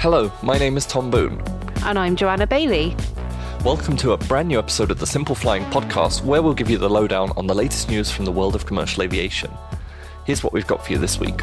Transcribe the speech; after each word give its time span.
Hello, 0.00 0.30
my 0.44 0.56
name 0.56 0.76
is 0.76 0.86
Tom 0.86 1.10
Boone. 1.10 1.42
And 1.82 1.98
I'm 1.98 2.14
Joanna 2.14 2.46
Bailey. 2.46 2.94
Welcome 3.64 3.96
to 3.96 4.12
a 4.12 4.16
brand 4.16 4.46
new 4.46 4.56
episode 4.56 4.92
of 4.92 5.00
the 5.00 5.06
Simple 5.08 5.34
Flying 5.34 5.64
podcast, 5.72 6.22
where 6.22 6.40
we'll 6.40 6.54
give 6.54 6.70
you 6.70 6.78
the 6.78 6.88
lowdown 6.88 7.32
on 7.36 7.48
the 7.48 7.54
latest 7.54 7.88
news 7.88 8.08
from 8.08 8.24
the 8.24 8.30
world 8.30 8.54
of 8.54 8.64
commercial 8.64 9.02
aviation. 9.02 9.50
Here's 10.24 10.44
what 10.44 10.52
we've 10.52 10.68
got 10.68 10.86
for 10.86 10.92
you 10.92 10.98
this 10.98 11.18
week. 11.18 11.38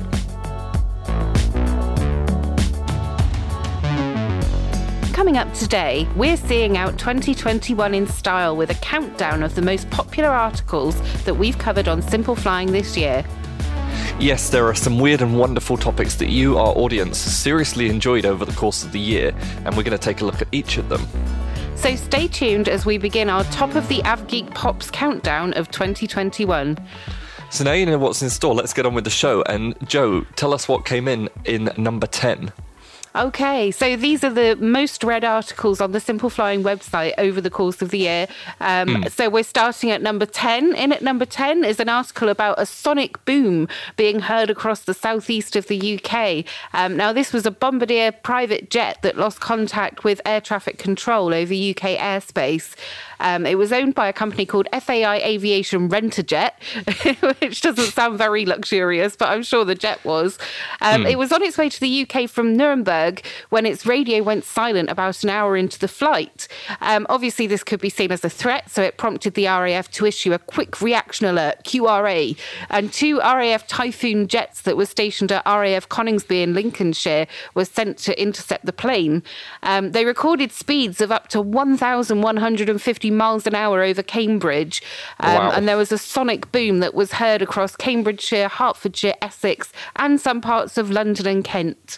Coming 5.12 5.36
up 5.36 5.54
today, 5.54 6.08
we're 6.16 6.38
seeing 6.38 6.78
out 6.78 6.98
2021 6.98 7.94
in 7.94 8.08
style 8.08 8.56
with 8.56 8.70
a 8.70 8.76
countdown 8.76 9.44
of 9.44 9.54
the 9.56 9.62
most 9.62 9.90
popular 9.90 10.30
articles 10.30 10.96
that 11.26 11.36
we've 11.36 11.58
covered 11.58 11.90
on 11.90 12.02
Simple 12.02 12.38
Flying 12.38 12.72
this 12.72 12.96
year. 12.96 13.26
Yes, 14.18 14.50
there 14.50 14.66
are 14.68 14.74
some 14.74 14.98
weird 14.98 15.22
and 15.22 15.38
wonderful 15.38 15.76
topics 15.76 16.16
that 16.16 16.30
you, 16.30 16.58
our 16.58 16.74
audience, 16.78 17.18
seriously 17.18 17.90
enjoyed 17.90 18.26
over 18.26 18.46
the 18.46 18.54
course 18.54 18.84
of 18.84 18.94
the 18.94 19.00
year, 19.00 19.36
and 19.66 19.76
we're 19.76 19.84
going 19.84 19.92
to 19.92 19.98
take 19.98 20.22
a 20.22 20.26
look 20.26 20.42
at 20.42 20.48
each 20.54 20.78
of 20.78 20.88
them. 20.88 21.06
So 21.76 21.96
stay 21.98 22.30
tuned 22.30 22.70
as 22.70 22.86
we 22.86 22.98
begin 22.98 23.30
our 23.30 23.44
top 23.46 23.76
of 23.76 23.88
the 23.90 24.00
AvGeek 24.00 24.56
Pops 24.56 24.90
countdown 24.90 25.54
of 25.54 25.70
2021. 25.70 26.78
So 27.52 27.64
now 27.66 27.74
you 27.74 27.86
know 27.86 27.98
what's 27.98 28.22
in 28.22 28.30
store. 28.30 28.56
Let's 28.56 28.74
get 28.74 28.86
on 28.86 28.94
with 28.94 29.04
the 29.04 29.10
show. 29.10 29.44
And 29.44 29.76
Joe, 29.88 30.22
tell 30.38 30.54
us 30.54 30.68
what 30.68 30.86
came 30.86 31.10
in 31.10 31.30
in 31.44 31.70
number 31.78 32.08
10. 32.08 32.52
Okay, 33.16 33.72
so 33.72 33.96
these 33.96 34.26
are 34.26 34.30
the 34.30 34.58
most 34.58 35.02
read 35.02 35.24
articles 35.24 35.80
on 35.80 35.94
the 35.94 36.02
Simple 36.02 36.30
Flying 36.30 36.64
website 36.64 37.14
over 37.18 37.40
the 37.40 37.50
course 37.50 37.82
of 37.82 37.90
the 37.90 38.00
year. 38.00 38.28
Um, 38.60 38.90
mm. 38.90 39.12
So 39.12 39.30
we're 39.30 39.44
starting 39.44 39.90
at 39.90 40.02
number 40.02 40.26
10. 40.26 40.76
In 40.76 40.92
at 40.92 41.02
number 41.02 41.26
10 41.26 41.64
is 41.64 41.80
an 41.80 41.88
article 41.88 42.28
about 42.28 42.60
a 42.60 42.66
sonic 42.66 43.24
boom 43.24 43.70
being 43.96 44.20
heard 44.20 44.50
across 44.50 44.82
the 44.82 44.94
southeast 44.94 45.56
of 45.56 45.68
the 45.68 45.98
UK. 45.98 46.44
Um, 46.74 46.98
now, 46.98 47.14
this 47.14 47.32
was 47.32 47.46
a 47.46 47.52
Bombardier 47.52 48.12
private 48.12 48.70
jet 48.70 49.02
that 49.02 49.16
lost 49.16 49.40
contact 49.40 50.04
with 50.04 50.20
air 50.26 50.42
traffic 50.42 50.78
control 50.78 51.34
over 51.34 51.54
UK 51.54 51.98
airspace. 51.98 52.76
Um, 53.20 53.46
it 53.46 53.58
was 53.58 53.72
owned 53.72 53.96
by 53.96 54.08
a 54.08 54.14
company 54.14 54.46
called 54.46 54.68
FAI 54.74 55.18
Aviation 55.18 55.90
Rent-A-Jet, 55.90 56.62
which 57.40 57.62
doesn't 57.62 57.92
sound 57.92 58.18
very 58.18 58.46
luxurious, 58.46 59.16
but 59.16 59.30
I'm 59.30 59.44
sure 59.44 59.66
the 59.66 59.76
jet 59.76 60.04
was. 60.04 60.38
Um, 60.82 61.04
mm. 61.04 61.12
It 61.12 61.18
was 61.18 61.32
on 61.32 61.44
its 61.44 61.58
way 61.58 61.70
to 61.70 61.80
the 61.80 62.08
UK 62.08 62.30
from 62.30 62.56
Nuremberg 62.56 63.26
when 63.50 63.66
its 63.66 63.86
radio 63.86 64.24
went 64.24 64.44
silent 64.44 64.90
about 64.90 65.24
an 65.24 65.30
hour 65.30 65.56
into 65.58 65.80
the 65.80 65.88
flight. 65.88 66.48
Um, 66.82 67.06
obviously, 67.10 67.48
this 67.48 67.64
could 67.64 67.82
be 67.82 67.90
seen 67.90 68.12
as 68.12 68.24
a 68.24 68.30
threat, 68.30 68.70
so 68.70 68.82
it 68.82 68.98
prompted 68.98 69.34
the 69.34 69.46
RAF 69.46 69.90
to 69.92 70.06
issue 70.06 70.34
a 70.34 70.40
quick 70.40 70.82
reaction 70.82 71.26
alert, 71.26 71.64
QRA, 71.64 72.38
and 72.70 72.92
two 72.92 73.20
RAF 73.20 73.68
Typhoon 73.68 74.28
jets 74.28 74.62
that 74.62 74.78
were 74.78 74.86
stationed 74.86 75.32
at 75.32 75.46
RAF 75.46 75.90
Coningsby 75.90 76.42
in 76.44 76.54
Lincolnshire 76.54 77.28
were 77.54 77.66
sent 77.66 77.98
to 78.00 78.22
intercept 78.22 78.66
the 78.66 78.74
plane. 78.74 79.24
Um, 79.64 79.92
they 79.92 80.06
recorded 80.06 80.52
speeds 80.52 81.02
of 81.02 81.12
up 81.12 81.28
to 81.30 81.42
1,150 81.42 83.05
miles 83.12 83.48
an 83.48 83.56
hour 83.56 83.84
over 83.84 84.04
Cambridge, 84.04 84.82
um, 85.20 85.36
wow. 85.36 85.52
and 85.52 85.68
there 85.68 85.78
was 85.78 85.92
a 85.92 85.98
sonic 85.98 86.52
boom 86.52 86.80
that 86.80 86.94
was 86.94 87.14
heard 87.14 87.42
across 87.42 87.76
Cambridgeshire, 87.76 88.50
Hertfordshire, 88.50 89.16
Essex, 89.22 89.72
and 89.96 90.20
some 90.20 90.42
parts 90.42 90.78
of 90.78 90.92
London 90.92 91.28
and 91.28 91.44
Kent. 91.44 91.98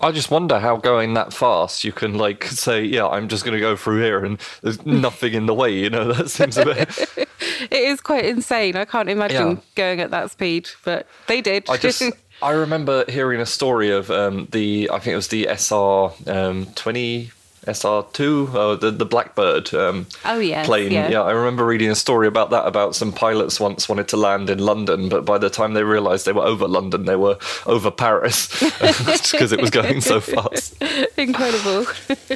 I 0.00 0.10
just 0.10 0.30
wonder 0.30 0.58
how 0.58 0.76
going 0.76 1.14
that 1.14 1.32
fast 1.32 1.84
you 1.84 1.92
can 1.92 2.14
like 2.14 2.44
say, 2.44 2.82
yeah, 2.82 3.06
I'm 3.06 3.28
just 3.28 3.44
going 3.44 3.54
to 3.54 3.60
go 3.60 3.76
through 3.76 4.02
here 4.02 4.24
and 4.24 4.38
there's 4.62 4.84
nothing 4.86 5.34
in 5.34 5.46
the 5.46 5.54
way. 5.54 5.72
You 5.72 5.90
know, 5.90 6.12
that 6.12 6.30
seems 6.30 6.56
a 6.56 6.64
bit. 6.64 6.88
it 7.16 7.72
is 7.72 8.00
quite 8.00 8.24
insane. 8.24 8.76
I 8.76 8.84
can't 8.84 9.08
imagine 9.08 9.50
yeah. 9.50 9.62
going 9.74 10.00
at 10.00 10.10
that 10.10 10.30
speed, 10.30 10.68
but 10.84 11.06
they 11.26 11.40
did. 11.40 11.68
I 11.68 11.76
just. 11.76 12.02
I 12.42 12.50
remember 12.50 13.04
hearing 13.08 13.40
a 13.40 13.46
story 13.46 13.90
of 13.90 14.10
um, 14.10 14.48
the, 14.50 14.90
I 14.92 14.98
think 14.98 15.12
it 15.12 15.16
was 15.16 15.28
the 15.28 15.46
SR 15.48 16.10
um, 16.26 16.66
20 16.74 17.30
SR2, 17.66 18.54
uh, 18.54 18.74
the 18.76 18.90
the 18.90 19.04
Blackbird 19.04 19.72
um, 19.74 20.06
oh, 20.24 20.38
yes, 20.38 20.66
plane. 20.66 20.92
Yeah. 20.92 21.08
yeah, 21.08 21.22
I 21.22 21.32
remember 21.32 21.64
reading 21.64 21.90
a 21.90 21.94
story 21.94 22.26
about 22.26 22.50
that. 22.50 22.66
About 22.66 22.94
some 22.94 23.12
pilots 23.12 23.58
once 23.60 23.88
wanted 23.88 24.08
to 24.08 24.16
land 24.16 24.50
in 24.50 24.58
London, 24.58 25.08
but 25.08 25.24
by 25.24 25.38
the 25.38 25.50
time 25.50 25.74
they 25.74 25.84
realised 25.84 26.26
they 26.26 26.32
were 26.32 26.42
over 26.42 26.68
London, 26.68 27.04
they 27.04 27.16
were 27.16 27.38
over 27.66 27.90
Paris 27.90 28.48
because 29.30 29.52
it 29.52 29.60
was 29.60 29.70
going 29.70 30.00
so 30.00 30.20
fast. 30.20 30.80
Incredible. 31.16 31.86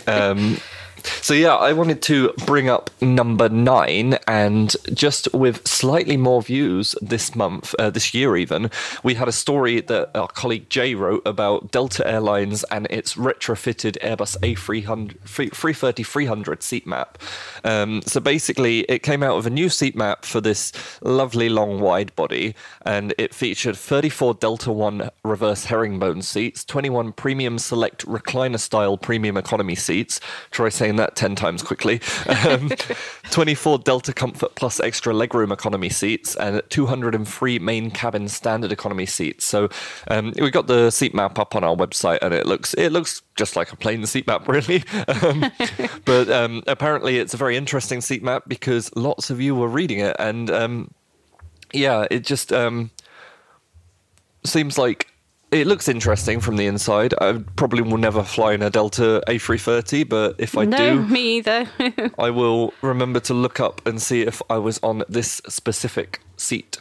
Um, 0.07 0.59
so, 1.05 1.35
yeah, 1.35 1.55
I 1.55 1.73
wanted 1.73 2.03
to 2.03 2.33
bring 2.47 2.69
up 2.69 2.91
number 3.01 3.49
nine, 3.49 4.19
and 4.27 4.75
just 4.95 5.33
with 5.35 5.67
slightly 5.67 6.17
more 6.17 6.43
views 6.43 6.95
this 7.03 7.35
month, 7.35 7.75
uh, 7.79 7.91
this 7.91 8.15
year 8.15 8.37
even, 8.37 8.71
we 9.03 9.15
had 9.15 9.29
a 9.29 9.33
story 9.33 9.81
that 9.81 10.17
our 10.17 10.29
colleague 10.29 10.69
Jay 10.71 10.95
wrote 10.95 11.23
about 11.27 11.71
Delta 11.71 12.07
Airlines 12.07 12.65
and 12.65 12.87
its 12.91 13.15
retrofitted 13.15 13.99
Airbus 13.99 14.37
A330 14.39 16.07
300 16.07 16.63
seat 16.63 16.87
map. 16.87 17.19
Um, 17.65 18.03
so, 18.03 18.21
basically, 18.21 18.81
it 18.81 19.03
came 19.03 19.23
out 19.23 19.37
with 19.37 19.47
a 19.47 19.51
new 19.51 19.69
seat 19.69 19.97
map 19.97 20.25
for 20.25 20.41
this 20.41 20.73
lovely 21.03 21.49
long 21.49 21.81
wide 21.81 22.15
body, 22.17 22.55
and 22.83 23.15
it 23.19 23.35
featured 23.35 23.77
34 23.77 24.35
Delta 24.35 24.73
One 24.73 25.11
reverse 25.25 25.67
herringbone 25.67 26.23
seats, 26.23 26.65
21 26.65 27.13
premium 27.13 27.59
select 27.59 28.07
recliner 28.07 28.59
style 28.59 28.97
premium 28.97 29.37
economy 29.37 29.75
seats. 29.75 30.21
Troy 30.51 30.69
saying 30.89 30.97
that 30.97 31.17
10 31.17 31.35
times 31.35 31.63
quickly. 31.63 32.01
Um, 32.49 32.71
24 33.31 33.81
Delta 33.81 34.13
Comfort 34.13 34.55
Plus 34.55 34.81
extra 34.81 35.13
legroom 35.13 35.53
economy 35.53 35.91
seats 35.91 36.35
and 36.37 36.63
203 36.71 37.59
main 37.59 37.91
cabin 37.91 38.29
standard 38.29 38.73
economy 38.73 39.05
seats. 39.05 39.45
So 39.45 39.69
um, 40.09 40.33
we 40.41 40.51
got 40.51 40.67
the 40.67 40.91
seat 40.91 41.15
map 41.15 41.39
up 41.39 41.55
on 41.55 41.63
our 41.63 41.77
website 41.77 42.19
and 42.23 42.33
it 42.33 42.47
looks 42.47 42.73
it 42.75 42.91
looks 42.91 43.21
just 43.37 43.55
like 43.55 43.71
a 43.71 43.77
plain 43.77 44.07
seat 44.07 44.27
map, 44.27 44.49
really. 44.49 44.85
Um, 45.09 45.51
but 46.05 46.29
um, 46.31 46.63
apparently, 46.67 47.19
it's 47.19 47.33
a 47.33 47.37
very 47.37 47.57
interesting 47.57 48.01
seat 48.01 48.23
map 48.23 48.45
because 48.47 48.95
lots 48.95 49.31
of 49.31 49.41
you 49.41 49.55
were 49.55 49.69
reading 49.69 50.01
it, 50.01 50.15
and 50.19 50.51
um, 50.51 50.91
yeah, 51.73 52.07
it 52.11 52.25
just 52.25 52.53
um, 52.53 52.91
seems 54.45 54.77
like 54.77 55.07
it 55.51 55.67
looks 55.67 55.89
interesting 55.89 56.41
from 56.41 56.57
the 56.57 56.67
inside. 56.67 57.15
I 57.21 57.43
probably 57.57 57.83
will 57.83 57.97
never 57.97 58.23
fly 58.23 58.53
in 58.53 58.63
a 58.63 58.71
Delta 58.71 59.23
A330, 59.27 60.09
but 60.09 60.35
if 60.39 60.57
I 60.59 60.65
no, 60.65 60.77
do, 60.77 61.03
me 61.07 61.39
either. 61.39 61.67
I 62.19 62.31
will 62.31 62.75
remember 62.83 63.21
to 63.21 63.35
look 63.35 63.59
up 63.59 63.87
and 63.87 64.01
see 64.01 64.23
if 64.23 64.43
I 64.51 64.59
was 64.59 64.79
on 64.83 65.05
this 65.09 65.41
specific 65.49 66.21
seat. 66.37 66.79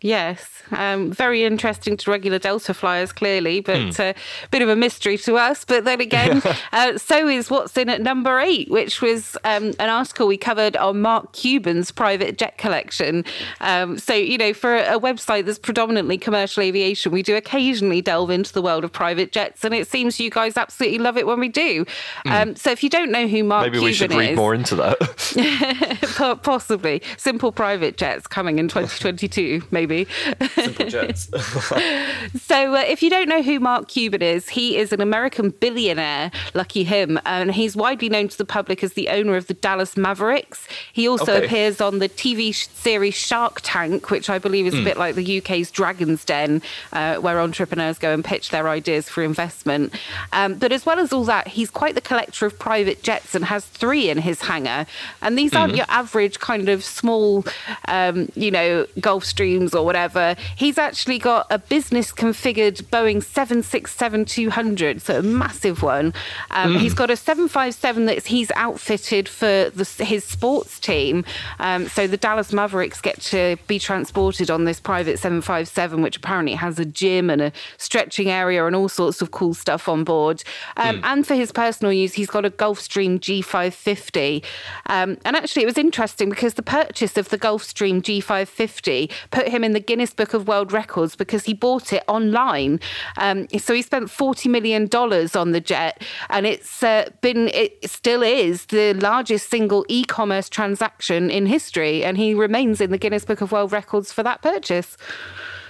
Yes, 0.00 0.62
um, 0.70 1.10
very 1.10 1.42
interesting 1.42 1.96
to 1.96 2.10
regular 2.12 2.38
Delta 2.38 2.72
flyers, 2.72 3.10
clearly, 3.10 3.60
but 3.60 3.76
a 3.76 3.80
mm. 3.80 4.10
uh, 4.10 4.18
bit 4.52 4.62
of 4.62 4.68
a 4.68 4.76
mystery 4.76 5.18
to 5.18 5.36
us. 5.36 5.64
But 5.64 5.84
then 5.84 6.00
again, 6.00 6.40
uh, 6.72 6.98
so 6.98 7.26
is 7.26 7.50
what's 7.50 7.76
in 7.76 7.88
at 7.88 8.00
number 8.00 8.38
eight, 8.38 8.70
which 8.70 9.02
was 9.02 9.36
um, 9.42 9.72
an 9.80 9.88
article 9.88 10.28
we 10.28 10.36
covered 10.36 10.76
on 10.76 11.00
Mark 11.00 11.32
Cuban's 11.32 11.90
private 11.90 12.38
jet 12.38 12.58
collection. 12.58 13.24
Um, 13.60 13.98
so, 13.98 14.14
you 14.14 14.38
know, 14.38 14.54
for 14.54 14.76
a 14.76 15.00
website 15.00 15.46
that's 15.46 15.58
predominantly 15.58 16.16
commercial 16.16 16.62
aviation, 16.62 17.10
we 17.10 17.24
do 17.24 17.34
occasionally 17.34 18.00
delve 18.00 18.30
into 18.30 18.52
the 18.52 18.62
world 18.62 18.84
of 18.84 18.92
private 18.92 19.32
jets, 19.32 19.64
and 19.64 19.74
it 19.74 19.88
seems 19.88 20.20
you 20.20 20.30
guys 20.30 20.56
absolutely 20.56 20.98
love 20.98 21.16
it 21.16 21.26
when 21.26 21.40
we 21.40 21.48
do. 21.48 21.84
Mm. 22.24 22.56
so, 22.56 22.70
if 22.70 22.84
you 22.84 22.88
don't 22.88 23.10
know 23.10 23.26
who 23.26 23.42
Mark 23.42 23.66
is, 23.66 23.72
Maybe 23.72 23.78
Cuban 23.78 23.84
we 23.84 23.92
should 23.94 24.12
read 24.14 24.30
is, 24.30 24.36
more 24.36 24.54
into 24.54 24.76
that. 24.76 26.38
possibly. 26.44 27.02
Simple 27.16 27.50
private 27.50 27.96
jets 27.96 28.28
coming 28.28 28.60
in 28.60 28.68
2022, 28.68 29.62
maybe 29.72 29.87
maybe. 29.88 30.10
Simple 30.54 30.86
jets. 30.86 31.28
so, 32.42 32.74
uh, 32.74 32.84
if 32.86 33.02
you 33.02 33.10
don't 33.10 33.28
know 33.28 33.42
who 33.42 33.60
Mark 33.60 33.88
Cuban 33.88 34.22
is, 34.22 34.50
he 34.50 34.76
is 34.76 34.92
an 34.92 35.00
American 35.00 35.50
billionaire, 35.50 36.30
lucky 36.54 36.84
him, 36.84 37.18
and 37.24 37.52
he's 37.52 37.76
widely 37.76 38.08
known 38.08 38.28
to 38.28 38.38
the 38.38 38.44
public 38.44 38.84
as 38.84 38.92
the 38.92 39.08
owner 39.08 39.36
of 39.36 39.46
the 39.46 39.54
Dallas 39.54 39.96
Mavericks. 39.96 40.68
He 40.92 41.08
also 41.08 41.34
okay. 41.34 41.46
appears 41.46 41.80
on 41.80 41.98
the 41.98 42.08
TV 42.08 42.54
series 42.54 43.14
Shark 43.14 43.60
Tank, 43.62 44.10
which 44.10 44.30
I 44.30 44.38
believe 44.38 44.66
is 44.66 44.74
mm. 44.74 44.78
a 44.78 44.80
hmm. 44.80 44.84
bit 44.84 44.96
like 44.96 45.14
the 45.14 45.38
UK's 45.38 45.70
Dragon's 45.70 46.24
Den, 46.24 46.62
uh, 46.92 47.16
where 47.16 47.40
entrepreneurs 47.40 47.98
go 47.98 48.12
and 48.12 48.24
pitch 48.24 48.50
their 48.50 48.68
ideas 48.68 49.08
for 49.08 49.22
investment. 49.22 49.92
Um, 50.32 50.54
but 50.54 50.72
as 50.72 50.84
well 50.86 50.98
as 50.98 51.12
all 51.12 51.24
that, 51.24 51.48
he's 51.48 51.70
quite 51.70 51.94
the 51.94 52.00
collector 52.00 52.46
of 52.46 52.58
private 52.58 53.02
jets 53.02 53.34
and 53.34 53.44
has 53.46 53.64
three 53.64 54.10
in 54.10 54.18
his 54.18 54.42
hangar. 54.42 54.86
And 55.22 55.38
these 55.38 55.54
aren't 55.54 55.74
mm. 55.74 55.78
your 55.78 55.86
average 55.88 56.38
kind 56.38 56.68
of 56.68 56.84
small, 56.84 57.44
um, 57.86 58.28
you 58.34 58.50
know, 58.50 58.86
Gulfstreams 58.98 59.74
or 59.78 59.84
whatever, 59.84 60.36
he's 60.56 60.78
actually 60.78 61.18
got 61.18 61.46
a 61.50 61.58
business 61.58 62.12
configured 62.12 62.82
Boeing 62.84 63.22
767 63.22 64.24
200, 64.24 65.00
so 65.00 65.18
a 65.18 65.22
massive 65.22 65.82
one. 65.82 66.12
Um, 66.50 66.74
mm. 66.74 66.80
He's 66.80 66.94
got 66.94 67.10
a 67.10 67.16
757 67.16 68.06
that 68.06 68.26
he's 68.26 68.50
outfitted 68.52 69.28
for 69.28 69.70
the, 69.70 70.04
his 70.04 70.24
sports 70.24 70.78
team. 70.80 71.24
Um, 71.58 71.88
so 71.88 72.06
the 72.06 72.16
Dallas 72.16 72.52
Mavericks 72.52 73.00
get 73.00 73.20
to 73.22 73.56
be 73.66 73.78
transported 73.78 74.50
on 74.50 74.64
this 74.64 74.80
private 74.80 75.18
757, 75.18 76.02
which 76.02 76.16
apparently 76.16 76.54
has 76.54 76.78
a 76.78 76.84
gym 76.84 77.30
and 77.30 77.40
a 77.40 77.52
stretching 77.76 78.28
area 78.28 78.66
and 78.66 78.74
all 78.74 78.88
sorts 78.88 79.22
of 79.22 79.30
cool 79.30 79.54
stuff 79.54 79.88
on 79.88 80.04
board. 80.04 80.42
Um, 80.76 80.96
mm. 80.96 81.00
And 81.04 81.26
for 81.26 81.34
his 81.34 81.52
personal 81.52 81.92
use, 81.92 82.14
he's 82.14 82.28
got 82.28 82.44
a 82.44 82.50
Gulfstream 82.50 83.18
G550. 83.18 84.44
Um, 84.86 85.18
and 85.24 85.36
actually, 85.36 85.62
it 85.62 85.66
was 85.66 85.78
interesting 85.78 86.28
because 86.28 86.54
the 86.54 86.62
purchase 86.62 87.16
of 87.16 87.28
the 87.28 87.38
Gulfstream 87.38 88.02
G550 88.02 89.10
put 89.30 89.48
him 89.48 89.64
in 89.64 89.67
in 89.68 89.74
the 89.74 89.80
Guinness 89.80 90.14
Book 90.14 90.32
of 90.32 90.48
World 90.48 90.72
Records 90.72 91.14
because 91.14 91.44
he 91.44 91.52
bought 91.52 91.92
it 91.92 92.02
online. 92.08 92.80
Um, 93.18 93.46
so 93.58 93.74
he 93.74 93.82
spent 93.82 94.06
$40 94.06 94.50
million 94.50 94.88
on 94.94 95.52
the 95.52 95.60
jet, 95.60 96.02
and 96.30 96.46
it's 96.46 96.82
uh, 96.82 97.10
been, 97.20 97.48
it 97.48 97.78
still 97.88 98.22
is 98.22 98.66
the 98.66 98.94
largest 98.94 99.50
single 99.50 99.84
e 99.88 100.04
commerce 100.04 100.48
transaction 100.48 101.30
in 101.30 101.44
history. 101.44 102.02
And 102.02 102.16
he 102.16 102.32
remains 102.32 102.80
in 102.80 102.90
the 102.90 102.98
Guinness 102.98 103.26
Book 103.26 103.42
of 103.42 103.52
World 103.52 103.72
Records 103.72 104.10
for 104.10 104.22
that 104.22 104.40
purchase. 104.40 104.96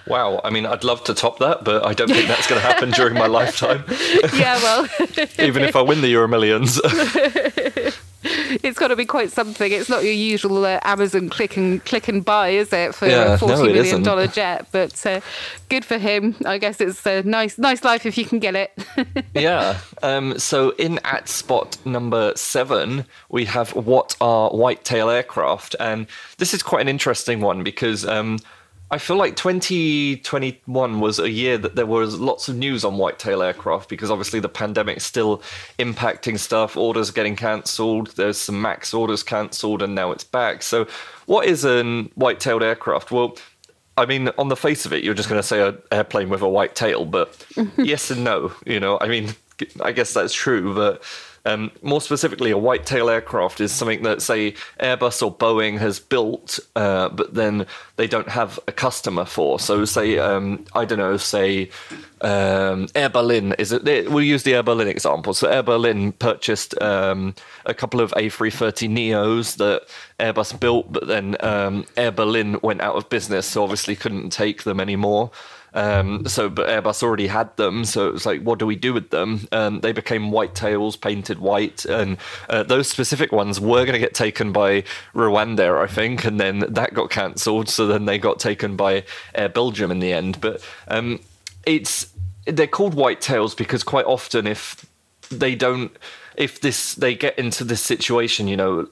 Wow. 0.06 0.40
I 0.44 0.50
mean, 0.50 0.64
I'd 0.64 0.84
love 0.84 1.02
to 1.04 1.14
top 1.14 1.40
that, 1.40 1.64
but 1.64 1.84
I 1.84 1.92
don't 1.92 2.08
think 2.08 2.28
that's 2.28 2.46
going 2.46 2.60
to 2.60 2.66
happen 2.66 2.92
during 2.92 3.14
my 3.14 3.26
lifetime. 3.38 3.84
yeah, 4.34 4.56
well. 4.62 4.88
Even 5.40 5.64
if 5.64 5.74
I 5.74 5.82
win 5.82 6.00
the 6.02 6.08
Euro 6.08 6.28
Millions. 6.28 6.80
it's 8.25 8.79
got 8.79 8.88
to 8.88 8.97
be 8.97 9.06
quite 9.06 9.31
something. 9.31 9.70
It's 9.70 9.88
not 9.88 10.03
your 10.03 10.12
usual 10.12 10.65
uh, 10.65 10.81
Amazon 10.82 11.29
click 11.29 11.56
and 11.56 11.85
click 11.85 12.09
and 12.09 12.25
buy, 12.25 12.49
is 12.49 12.73
it, 12.73 12.94
for 12.94 13.06
yeah, 13.06 13.35
a 13.35 13.38
forty 13.38 13.55
no, 13.55 13.73
million 13.73 14.03
dollar 14.03 14.26
jet? 14.26 14.67
But 14.73 15.06
uh, 15.06 15.20
good 15.69 15.85
for 15.85 15.99
him. 15.99 16.35
I 16.44 16.59
guess 16.59 16.81
it's 16.81 17.06
a 17.06 17.23
nice, 17.23 17.59
nice 17.59 17.85
life 17.85 18.06
if 18.06 18.19
you 18.19 18.25
can 18.25 18.41
get 18.41 18.56
it. 18.56 18.73
yeah. 19.35 19.79
Um, 20.03 20.37
so 20.38 20.70
in 20.79 20.99
at 21.05 21.29
spot 21.29 21.79
number 21.85 22.32
seven, 22.35 23.05
we 23.29 23.44
have 23.44 23.70
what 23.75 24.17
are 24.20 24.50
whitetail 24.50 25.11
aircraft, 25.11 25.76
and 25.79 26.09
this 26.38 26.53
is 26.55 26.62
quite 26.62 26.82
an 26.82 26.88
interesting 26.88 27.41
one 27.41 27.62
because. 27.62 28.05
Um, 28.05 28.38
I 28.90 28.96
feel 28.96 29.17
like 29.17 29.37
2021 29.37 31.00
was 31.00 31.19
a 31.19 31.31
year 31.31 31.58
that 31.58 31.76
there 31.76 31.87
was 31.87 32.19
lots 32.19 32.49
of 32.49 32.56
news 32.56 32.85
on 32.85 32.96
whitetail 32.96 33.43
aircraft 33.43 33.90
because 33.90 34.11
obviously 34.11 34.40
the 34.40 34.49
pandemic 34.49 34.96
is 34.96 35.02
still 35.05 35.43
impacting 35.79 36.38
stuff. 36.38 36.75
Orders 36.75 37.11
getting 37.11 37.37
cancelled. 37.37 38.08
There's 38.17 38.38
some 38.38 38.62
max 38.62 38.94
orders 38.94 39.23
cancelled, 39.23 39.82
and 39.82 39.94
now 39.94 40.11
it's 40.11 40.25
back. 40.25 40.62
So, 40.62 40.87
what 41.26 41.46
is 41.46 41.64
an 41.64 42.11
white-tailed 42.14 42.62
aircraft? 42.62 43.11
Well, 43.11 43.37
I 43.99 44.06
mean, 44.06 44.31
on 44.38 44.49
the 44.49 44.56
face 44.56 44.87
of 44.87 44.94
it, 44.94 45.05
you're 45.05 45.12
just 45.12 45.29
going 45.29 45.41
to 45.41 45.46
say 45.46 45.61
an 45.61 45.76
airplane 45.93 46.31
with 46.31 46.41
a 46.41 46.49
white 46.49 46.75
tail, 46.75 47.05
but 47.05 47.44
yes 47.76 48.11
and 48.11 48.25
no. 48.25 48.52
You 48.64 48.81
know, 48.81 48.96
I 49.00 49.08
mean, 49.08 49.34
I 49.82 49.93
guess 49.93 50.14
that's 50.14 50.32
true, 50.32 50.75
but 50.75 51.02
um, 51.44 51.70
more 51.82 52.00
specifically, 52.00 52.50
a 52.50 52.58
white-tail 52.58 53.08
aircraft 53.08 53.61
is 53.61 53.73
something 53.73 54.02
that, 54.02 54.23
say, 54.23 54.55
Airbus 54.81 55.23
or 55.23 55.35
Boeing 55.35 55.79
has 55.79 56.00
built, 56.00 56.58
uh, 56.76 57.08
but 57.08 57.35
then 57.35 57.67
they 57.96 58.06
don't 58.06 58.29
have 58.29 58.58
a 58.69 58.73
customer 58.73 59.25
for. 59.25 59.58
So, 59.58 59.85
say, 59.85 60.19
um, 60.19 60.64
I 60.75 60.85
don't 60.85 60.99
know, 60.99 61.17
say, 61.17 61.70
um, 62.20 62.88
Air 62.94 63.08
Berlin 63.08 63.55
is 63.58 63.73
it? 63.73 64.11
We'll 64.11 64.25
use 64.25 64.43
the 64.43 64.55
Air 64.55 64.62
Berlin 64.62 64.88
example. 64.88 65.35
So, 65.35 65.49
Air 65.49 65.62
Berlin 65.62 66.12
purchased 66.12 66.81
um, 66.82 67.35
a 67.64 67.75
couple 67.75 68.00
of 68.00 68.11
A330 68.12 68.88
Neos 68.91 69.56
that 69.56 69.82
Airbus 70.19 70.58
built, 70.58 70.93
but 70.93 71.06
then 71.06 71.37
um, 71.41 71.87
Air 71.96 72.11
Berlin 72.11 72.58
went 72.62 72.81
out 72.81 72.96
of 72.96 73.08
business, 73.08 73.46
so 73.46 73.62
obviously 73.62 73.96
couldn't 73.96 74.31
take 74.31 74.64
them 74.64 74.81
anymore. 74.81 75.31
Um, 75.78 76.26
so, 76.26 76.50
but 76.50 76.66
Airbus 76.69 77.04
already 77.04 77.28
had 77.28 77.56
them, 77.56 77.84
so 77.84 78.08
it 78.08 78.12
was 78.12 78.26
like, 78.26 78.42
what 78.42 78.58
do 78.58 78.66
we 78.66 78.75
do 78.75 78.92
with 78.92 79.10
them? 79.10 79.46
Um, 79.52 79.78
they 79.78 79.92
became 79.92 80.32
white 80.32 80.56
tails, 80.56 80.96
painted 80.96 81.38
white, 81.38 81.84
and 81.84 82.16
uh, 82.50 82.64
those 82.64 82.88
specific 82.88 83.30
ones 83.30 83.60
were 83.60 83.84
going 83.84 83.92
to 83.92 84.00
get 84.00 84.12
taken 84.12 84.50
by 84.50 84.82
Rwanda, 85.14 85.80
I 85.80 85.86
think, 85.86 86.25
and 86.25 86.40
then 86.40 86.64
that 86.69 86.94
got 86.94 87.10
cancelled. 87.10 87.69
So 87.69 87.86
then 87.86 88.06
they 88.06 88.19
got 88.19 88.40
taken 88.40 88.75
by 88.75 89.04
Air 89.36 89.48
Belgium 89.48 89.92
in 89.92 90.00
the 90.00 90.12
end. 90.12 90.40
But 90.40 90.66
um, 90.88 91.20
it's 91.64 92.12
they're 92.44 92.66
called 92.66 92.94
white 92.94 93.20
tails 93.20 93.54
because 93.54 93.84
quite 93.84 94.06
often, 94.06 94.48
if 94.48 94.84
they 95.31 95.54
don't, 95.54 95.96
if 96.36 96.60
this 96.60 96.96
they 96.96 97.14
get 97.14 97.38
into 97.38 97.62
this 97.62 97.82
situation, 97.82 98.48
you 98.48 98.56
know, 98.56 98.88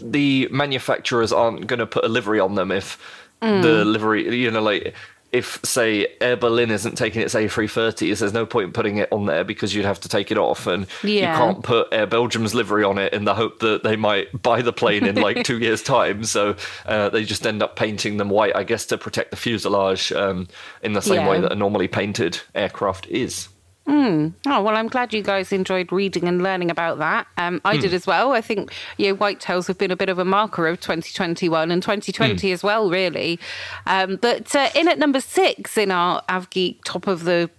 the 0.00 0.46
manufacturers 0.52 1.32
aren't 1.32 1.66
going 1.66 1.80
to 1.80 1.86
put 1.86 2.04
a 2.04 2.08
livery 2.08 2.38
on 2.38 2.54
them 2.54 2.70
if 2.70 2.96
mm. 3.42 3.60
the 3.62 3.84
livery, 3.84 4.36
you 4.36 4.52
know, 4.52 4.62
like 4.62 4.94
if 5.30 5.60
say 5.62 6.06
Air 6.20 6.36
Berlin 6.36 6.70
isn't 6.70 6.96
taking 6.96 7.20
its 7.20 7.34
A330s, 7.34 8.20
there's 8.20 8.32
no 8.32 8.46
point 8.46 8.72
putting 8.72 8.96
it 8.96 9.12
on 9.12 9.26
there 9.26 9.44
because 9.44 9.74
you'd 9.74 9.84
have 9.84 10.00
to 10.00 10.08
take 10.08 10.30
it 10.30 10.38
off, 10.38 10.66
and 10.66 10.86
yeah. 11.02 11.32
you 11.32 11.36
can't 11.36 11.62
put 11.62 11.88
Air 11.92 12.06
Belgium's 12.06 12.54
livery 12.54 12.82
on 12.84 12.98
it 12.98 13.12
in 13.12 13.24
the 13.24 13.34
hope 13.34 13.58
that 13.60 13.82
they 13.82 13.96
might 13.96 14.42
buy 14.42 14.62
the 14.62 14.72
plane 14.72 15.04
in 15.04 15.16
like 15.16 15.44
two 15.44 15.58
years' 15.60 15.82
time. 15.82 16.24
So 16.24 16.56
uh, 16.86 17.10
they 17.10 17.24
just 17.24 17.46
end 17.46 17.62
up 17.62 17.76
painting 17.76 18.16
them 18.16 18.30
white, 18.30 18.56
I 18.56 18.62
guess, 18.62 18.86
to 18.86 18.98
protect 18.98 19.30
the 19.30 19.36
fuselage 19.36 20.12
um, 20.12 20.48
in 20.82 20.94
the 20.94 21.02
same 21.02 21.16
yeah. 21.16 21.30
way 21.30 21.40
that 21.40 21.52
a 21.52 21.56
normally 21.56 21.88
painted 21.88 22.40
aircraft 22.54 23.06
is. 23.08 23.48
Mm. 23.88 24.34
Oh 24.46 24.62
well, 24.62 24.76
I'm 24.76 24.88
glad 24.88 25.14
you 25.14 25.22
guys 25.22 25.50
enjoyed 25.50 25.90
reading 25.90 26.28
and 26.28 26.42
learning 26.42 26.70
about 26.70 26.98
that. 26.98 27.26
Um, 27.38 27.62
I 27.64 27.78
mm. 27.78 27.80
did 27.80 27.94
as 27.94 28.06
well. 28.06 28.32
I 28.32 28.42
think 28.42 28.70
you 28.98 29.08
know, 29.08 29.16
whitetails 29.16 29.66
have 29.66 29.78
been 29.78 29.90
a 29.90 29.96
bit 29.96 30.10
of 30.10 30.18
a 30.18 30.26
marker 30.26 30.68
of 30.68 30.78
2021 30.80 31.70
and 31.70 31.82
2020 31.82 32.34
mm. 32.34 32.52
as 32.52 32.62
well, 32.62 32.90
really. 32.90 33.40
Um, 33.86 34.16
but 34.16 34.54
uh, 34.54 34.68
in 34.74 34.88
at 34.88 34.98
number 34.98 35.20
six 35.20 35.78
in 35.78 35.90
our 35.90 36.22
AvGeek 36.28 36.84
top 36.84 37.06
of 37.06 37.24
the 37.24 37.50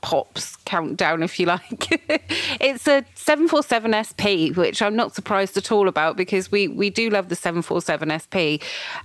pops 0.00 0.56
countdown, 0.64 1.22
if 1.22 1.38
you 1.38 1.46
like. 1.46 1.88
it's 2.60 2.86
a 2.86 3.04
747 3.14 4.04
SP, 4.06 4.56
which 4.56 4.80
I'm 4.82 4.96
not 4.96 5.14
surprised 5.14 5.56
at 5.56 5.70
all 5.70 5.88
about 5.88 6.16
because 6.16 6.50
we, 6.50 6.68
we 6.68 6.90
do 6.90 7.10
love 7.10 7.28
the 7.28 7.36
747 7.36 8.18
SP. 8.18 8.36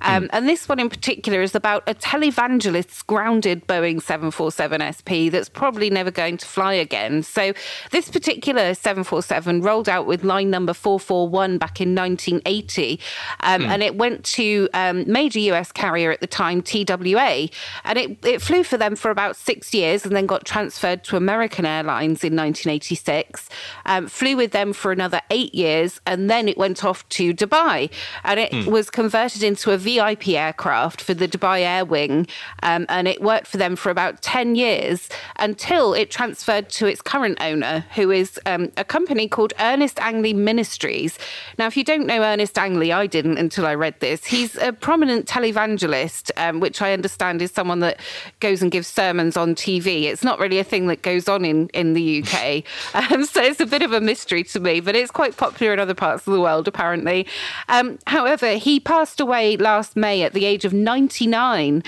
Um, 0.01 0.24
mm. 0.24 0.30
And 0.31 0.47
this 0.47 0.69
one 0.69 0.80
in 0.80 0.89
particular 0.89 1.42
is 1.42 1.56
about 1.56 1.83
a 1.88 1.94
televangelist's 1.94 3.01
grounded 3.01 3.68
Boeing 3.68 4.01
747 4.01 4.94
SP 4.94 5.31
that's 5.31 5.50
probably 5.50 5.89
never 5.89 6.12
going 6.12 6.38
to 6.38 6.45
fly 6.45 6.74
again. 6.74 7.24
So 7.24 7.53
this 7.92 8.09
particular 8.09 8.74
747 8.74 9.62
rolled 9.62 9.89
out 9.89 10.06
with 10.06 10.24
line 10.24 10.50
number 10.50 10.74
441 10.74 11.57
back 11.57 11.81
in 11.81 11.95
1980. 11.95 13.00
Um, 13.42 13.62
mm. 13.62 13.65
And 13.65 13.83
it 13.83 13.95
went 13.95 14.24
to 14.25 14.69
um, 14.74 15.03
major 15.12 15.39
US 15.39 15.71
carrier 15.71 16.12
at 16.12 16.21
the 16.21 16.27
time, 16.27 16.62
TWA. 16.62 17.50
And 17.83 17.97
it, 17.97 18.25
it 18.25 18.42
flew 18.42 18.63
for 18.63 18.77
them 18.77 18.95
for 18.95 19.12
about 19.12 19.36
six 19.36 19.74
years 19.74 20.06
and 20.06 20.15
then 20.15 20.25
got 20.25 20.45
transferred 20.45 20.85
transferred 20.86 21.04
to 21.04 21.18
American 21.18 21.66
Airlines 21.66 22.24
in 22.24 22.36
1986, 22.36 23.50
um, 23.86 24.08
flew 24.08 24.38
with 24.38 24.52
them 24.52 24.72
for 24.74 24.92
another 24.92 25.22
eight 25.32 25.54
years, 25.56 26.00
and 26.06 26.30
then 26.30 26.48
it 26.48 26.58
went 26.58 26.84
off 26.84 27.08
to 27.10 27.34
Dubai. 27.34 27.90
And 28.24 28.40
it 28.40 28.52
mm. 28.52 28.68
was 28.68 28.90
converted 28.90 29.42
into 29.42 29.72
a 29.72 29.78
VIP 29.78 30.30
aircraft 30.30 31.02
for 31.02 31.14
the 31.14 31.28
Dubai 31.28 31.62
Air 31.62 31.86
Wing. 31.86 32.28
Um, 32.62 32.86
and 32.90 33.08
it 33.08 33.22
worked 33.22 33.48
for 33.48 33.58
them 33.58 33.76
for 33.76 33.90
about 33.90 34.22
10 34.22 34.56
years 34.56 35.10
until 35.40 35.94
it 35.94 36.12
transferred 36.12 36.70
to 36.70 36.86
its 36.86 37.02
current 37.02 37.38
owner, 37.42 37.86
who 37.96 38.12
is 38.12 38.40
um, 38.46 38.72
a 38.78 38.84
company 38.84 39.28
called 39.28 39.54
Ernest 39.60 40.00
Angley 40.00 40.34
Ministries. 40.34 41.18
Now, 41.58 41.66
if 41.66 41.76
you 41.76 41.84
don't 41.84 42.06
know 42.06 42.22
Ernest 42.22 42.58
Angley, 42.58 42.94
I 42.94 43.08
didn't 43.08 43.38
until 43.38 43.66
I 43.66 43.74
read 43.74 44.00
this. 44.00 44.26
He's 44.26 44.56
a 44.58 44.72
prominent 44.72 45.26
televangelist, 45.26 46.31
um, 46.38 46.60
which 46.60 46.81
I 46.81 46.94
understand 46.94 47.42
is 47.42 47.52
someone 47.52 47.80
that 47.80 48.00
goes 48.40 48.62
and 48.62 48.72
gives 48.72 48.88
sermons 48.88 49.36
on 49.36 49.56
TV. 49.56 50.04
It's 50.04 50.24
not 50.24 50.40
really 50.40 50.59
a 50.59 50.64
thing 50.64 50.75
that 50.88 51.02
goes 51.02 51.28
on 51.28 51.46
in, 51.46 51.68
in 51.70 51.94
the 51.94 52.24
UK. 52.24 52.64
Um, 52.96 53.26
so 53.26 53.42
it's 53.42 53.60
a 53.60 53.66
bit 53.66 53.82
of 53.82 53.92
a 53.92 54.00
mystery 54.00 54.44
to 54.46 54.60
me, 54.60 54.80
but 54.80 54.96
it's 54.96 55.12
quite 55.12 55.36
popular 55.36 55.74
in 55.74 55.80
other 55.80 55.94
parts 55.94 56.26
of 56.26 56.34
the 56.34 56.40
world, 56.40 56.68
apparently. 56.68 57.28
Um, 57.68 58.00
however, 58.08 58.54
he 58.54 58.80
passed 58.80 59.20
away 59.20 59.58
last 59.58 59.96
May 59.96 60.24
at 60.24 60.34
the 60.34 60.46
age 60.46 60.66
of 60.66 60.74
99. 60.74 61.84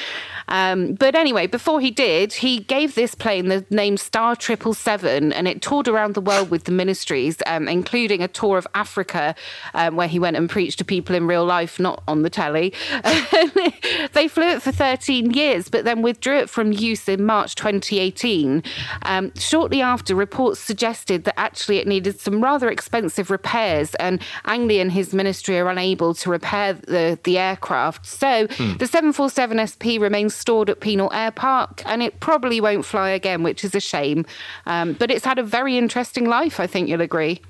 Um, 0.50 0.94
but 0.94 1.16
anyway, 1.16 1.48
before 1.48 1.80
he 1.80 1.92
did, 1.92 2.34
he 2.34 2.60
gave 2.60 2.96
this 2.96 3.16
plane 3.16 3.48
the 3.48 3.66
name 3.70 3.98
Star 3.98 4.36
Triple 4.36 4.74
Seven, 4.74 5.34
and 5.34 5.48
it 5.48 5.62
toured 5.62 5.88
around 5.88 6.14
the 6.14 6.22
world 6.22 6.50
with 6.50 6.66
the 6.66 6.72
ministries, 6.72 7.38
um, 7.46 7.68
including 7.68 8.22
a 8.22 8.28
tour 8.28 8.58
of 8.58 8.68
Africa, 8.76 9.36
um, 9.74 9.96
where 9.96 10.08
he 10.08 10.20
went 10.20 10.38
and 10.38 10.50
preached 10.50 10.80
to 10.80 10.86
people 10.86 11.16
in 11.16 11.28
real 11.28 11.46
life, 11.46 11.80
not 11.80 12.04
on 12.08 12.22
the 12.22 12.30
telly. 12.30 12.74
they 14.14 14.28
flew 14.28 14.48
it 14.48 14.62
for 14.62 14.72
13 14.72 15.32
years, 15.32 15.70
but 15.70 15.84
then 15.84 16.02
withdrew 16.02 16.38
it 16.38 16.50
from 16.50 16.72
use 16.72 17.08
in 17.08 17.26
March 17.26 17.56
2018. 17.56 18.64
Um, 19.04 19.32
shortly 19.36 19.82
after, 19.82 20.16
reports 20.16 20.60
suggested 20.60 21.24
that 21.26 21.40
actually 21.40 21.78
it 21.78 21.88
needed 21.88 22.20
some 22.20 22.44
rather 22.44 22.70
expensive 22.70 23.32
repairs, 23.32 23.96
and 23.96 24.22
Angley 24.46 24.80
and 24.80 24.92
his 24.92 25.14
ministry 25.14 25.60
are 25.60 25.70
unable 25.70 26.14
to 26.16 26.30
repair 26.30 26.74
the, 26.74 27.20
the 27.24 27.38
aircraft. 27.38 28.06
So 28.06 28.48
hmm. 28.48 28.78
the 28.78 28.88
747 28.88 29.68
SP 29.68 29.86
remains 30.00 30.36
stored 30.36 30.70
at 30.70 30.80
Pinal 30.80 31.12
Air 31.14 31.32
Park, 31.32 31.82
and 31.86 32.02
it 32.02 32.20
probably 32.20 32.62
won't 32.62 32.86
fly 32.86 33.10
again, 33.10 33.44
which 33.44 33.64
is 33.64 33.76
a 33.76 33.80
shame. 33.80 34.26
Um, 34.66 34.94
but 34.94 35.12
it's 35.12 35.26
had 35.26 35.40
a 35.40 35.44
very 35.44 35.78
interesting 35.78 36.26
life, 36.26 36.60
I 36.60 36.68
think 36.68 36.90
you'll 36.90 37.02
agree. 37.02 37.42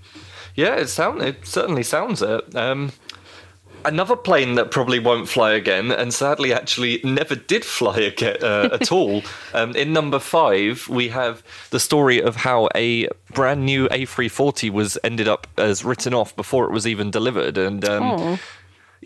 Yeah, 0.56 0.76
it 0.76 0.88
sound 0.88 1.22
it 1.22 1.46
certainly 1.46 1.84
sounds 1.84 2.24
it. 2.24 2.56
Um, 2.56 2.92
another 3.86 4.16
plane 4.16 4.56
that 4.56 4.72
probably 4.72 5.00
won't 5.00 5.28
fly 5.28 5.54
again, 5.54 5.92
and 5.92 6.14
sadly 6.14 6.54
actually 6.54 7.02
never 7.04 7.36
did 7.36 7.66
fly 7.66 7.98
again 7.98 8.38
uh, 8.42 8.70
at 8.74 8.92
all. 8.92 9.24
Um, 9.54 9.76
in 9.76 9.94
number 9.94 10.20
five, 10.20 10.88
we 10.90 11.10
have 11.10 11.44
the 11.70 11.80
story 11.80 12.22
of 12.22 12.38
how 12.38 12.70
a 12.76 13.08
brand 13.34 13.66
new 13.66 13.88
A340 13.90 14.70
was 14.70 14.98
ended 15.04 15.28
up 15.28 15.48
as 15.58 15.84
written 15.84 16.14
off 16.14 16.36
before 16.36 16.66
it 16.66 16.72
was 16.72 16.88
even 16.88 17.12
delivered, 17.12 17.58
and. 17.58 17.84
Um, 17.86 18.04
oh 18.04 18.40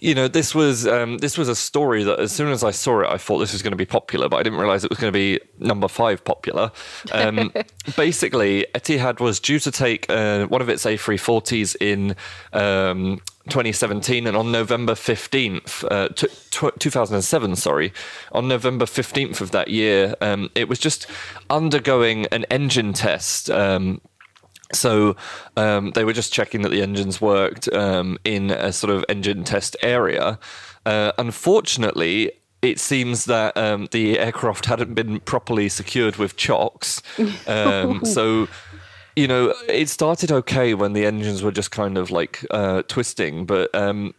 you 0.02 0.16
know, 0.16 0.28
this 0.28 0.56
was 0.56 0.88
um, 0.88 1.20
this 1.20 1.38
was 1.38 1.48
a 1.48 1.56
story 1.56 2.04
that 2.04 2.20
as 2.20 2.32
soon 2.32 2.52
as 2.52 2.64
I 2.64 2.72
saw 2.72 3.02
it, 3.02 3.08
I 3.10 3.18
thought 3.18 3.38
this 3.38 3.54
was 3.54 3.62
going 3.62 3.72
to 3.72 3.78
be 3.78 3.86
popular, 3.86 4.30
but 4.30 4.38
I 4.38 4.44
didn't 4.44 4.58
realize 4.58 4.84
it 4.84 4.90
was 4.90 5.00
going 5.00 5.14
to 5.14 5.18
be 5.18 5.40
number 5.60 5.88
five 5.88 6.24
popular. 6.24 6.72
Um, 7.12 7.54
basically, 7.96 8.66
Etihad 8.74 9.20
was 9.20 9.40
due 9.40 9.60
to 9.60 9.72
take 9.72 10.10
uh, 10.10 10.48
one 10.48 10.62
of 10.62 10.70
its 10.70 10.86
A340s 10.86 11.76
in 11.80 12.16
um, 12.52 13.22
2017, 13.50 14.28
and 14.28 14.38
on 14.38 14.52
November 14.52 14.94
15th, 14.94 15.84
uh, 15.92 16.10
t- 16.10 16.28
t- 16.52 16.70
2007, 16.80 17.56
sorry, 17.56 17.94
on 18.32 18.48
November 18.48 18.86
15th 18.86 19.42
of 19.42 19.52
that 19.52 19.68
year, 19.70 20.16
um, 20.22 20.50
it 20.56 20.70
was 20.70 20.80
just 20.80 21.08
undergoing 21.50 22.26
an 22.28 22.46
engine 22.52 22.94
test. 22.94 23.50
Um, 23.50 24.02
so 24.74 25.16
um, 25.58 25.92
they 25.92 26.04
were 26.04 26.14
just 26.14 26.32
checking 26.32 26.62
that 26.62 26.70
the 26.70 26.82
engines 26.82 27.20
worked 27.20 27.72
um, 27.74 28.18
in 28.24 28.52
a 28.52 28.72
sort 28.72 28.92
of 28.92 29.04
engine 29.10 29.44
test 29.44 29.76
area. 29.82 30.40
Uh, 30.86 31.12
unfortunately, 31.18 32.32
it 32.62 32.80
seems 32.80 33.26
that 33.26 33.58
um, 33.58 33.88
the 33.92 34.20
aircraft 34.20 34.66
hadn't 34.66 34.94
been 34.94 35.20
properly 35.22 35.68
secured 35.68 36.18
with 36.18 36.36
chocks. 36.36 37.02
Um, 37.48 38.06
so, 38.06 38.48
you 39.16 39.28
know, 39.28 39.54
it 39.68 39.90
started 39.90 40.32
okay 40.32 40.74
when 40.74 40.94
the 40.94 41.06
engines 41.06 41.44
were 41.44 41.52
just 41.52 41.72
kind 41.72 41.98
of 41.98 42.12
like 42.12 42.46
uh, 42.52 42.84
twisting, 42.84 43.46
but. 43.46 43.74
Um, 43.76 44.14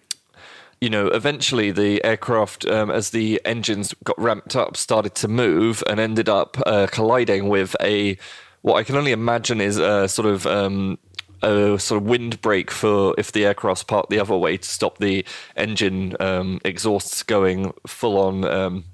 you 0.80 0.90
know, 0.90 1.06
eventually 1.06 1.70
the 1.70 2.02
aircraft, 2.04 2.66
um, 2.66 2.90
as 2.90 3.11
the 3.11 3.40
engines 3.44 3.94
got 4.02 4.20
ramped 4.20 4.56
up, 4.56 4.76
started 4.76 5.14
to 5.14 5.28
move 5.28 5.84
and 5.88 6.00
ended 6.00 6.28
up 6.28 6.56
uh, 6.66 6.88
colliding 6.90 7.49
with 7.49 7.76
a 7.80 8.18
what 8.62 8.75
I 8.75 8.82
can 8.82 8.96
only 8.96 9.12
imagine 9.12 9.61
is 9.61 9.78
a 9.78 10.08
sort 10.08 10.26
of 10.26 10.44
um, 10.44 10.99
a 11.42 11.78
sort 11.78 12.02
of 12.02 12.08
windbreak 12.08 12.70
for 12.70 13.14
if 13.18 13.32
the 13.32 13.44
aircraft's 13.44 13.84
parked 13.84 14.11
the 14.11 14.18
other 14.18 14.37
way 14.37 14.56
to 14.56 14.68
stop 14.68 14.99
the 14.99 15.25
engine 15.56 16.16
um, 16.20 16.61
exhausts 16.64 17.22
going 17.22 17.72
full 17.87 18.18
on 18.18 18.44
um, 18.44 18.84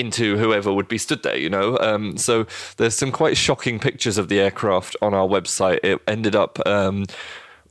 into 0.00 0.36
whoever 0.36 0.72
would 0.72 0.88
be 0.88 0.98
stood 0.98 1.22
there, 1.22 1.36
you 1.36 1.50
know. 1.50 1.78
Um, 1.78 2.16
so 2.16 2.46
there's 2.78 2.94
some 2.94 3.12
quite 3.12 3.36
shocking 3.36 3.78
pictures 3.78 4.18
of 4.18 4.28
the 4.28 4.40
aircraft 4.40 4.96
on 5.02 5.14
our 5.14 5.28
website. 5.28 5.80
It 5.84 6.00
ended 6.08 6.34
up 6.34 6.58
um, 6.66 7.04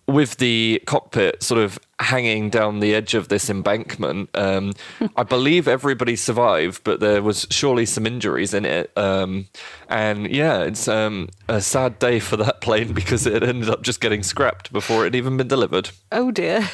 with 0.08 0.38
the 0.38 0.82
cockpit 0.86 1.44
sort 1.44 1.60
of 1.62 1.80
hanging 2.00 2.50
down 2.50 2.80
the 2.80 2.96
edge 2.96 3.14
of 3.14 3.28
this 3.28 3.50
embankment. 3.50 4.30
Um, 4.34 4.74
I 5.16 5.24
believe 5.24 5.68
everybody 5.68 6.16
survived, 6.16 6.84
but 6.84 7.00
there 7.00 7.22
was 7.22 7.46
surely 7.50 7.86
some 7.86 8.08
injuries 8.08 8.54
in 8.54 8.66
it. 8.66 8.92
Um, 8.98 9.48
and 9.90 10.30
yeah, 10.30 10.62
it's 10.62 10.88
um, 10.88 11.30
a 11.48 11.62
sad 11.62 12.00
day 12.00 12.20
for 12.20 12.38
that 12.38 12.62
plane 12.62 12.94
because 12.94 13.26
it 13.26 13.44
ended 13.44 13.70
up 13.70 13.82
just 13.82 14.00
getting 14.00 14.24
scrapped 14.24 14.72
before 14.72 15.06
it 15.06 15.16
even 15.16 15.38
been 15.38 15.48
delivered. 15.48 15.92
Oh 16.12 16.32
dear. 16.32 16.70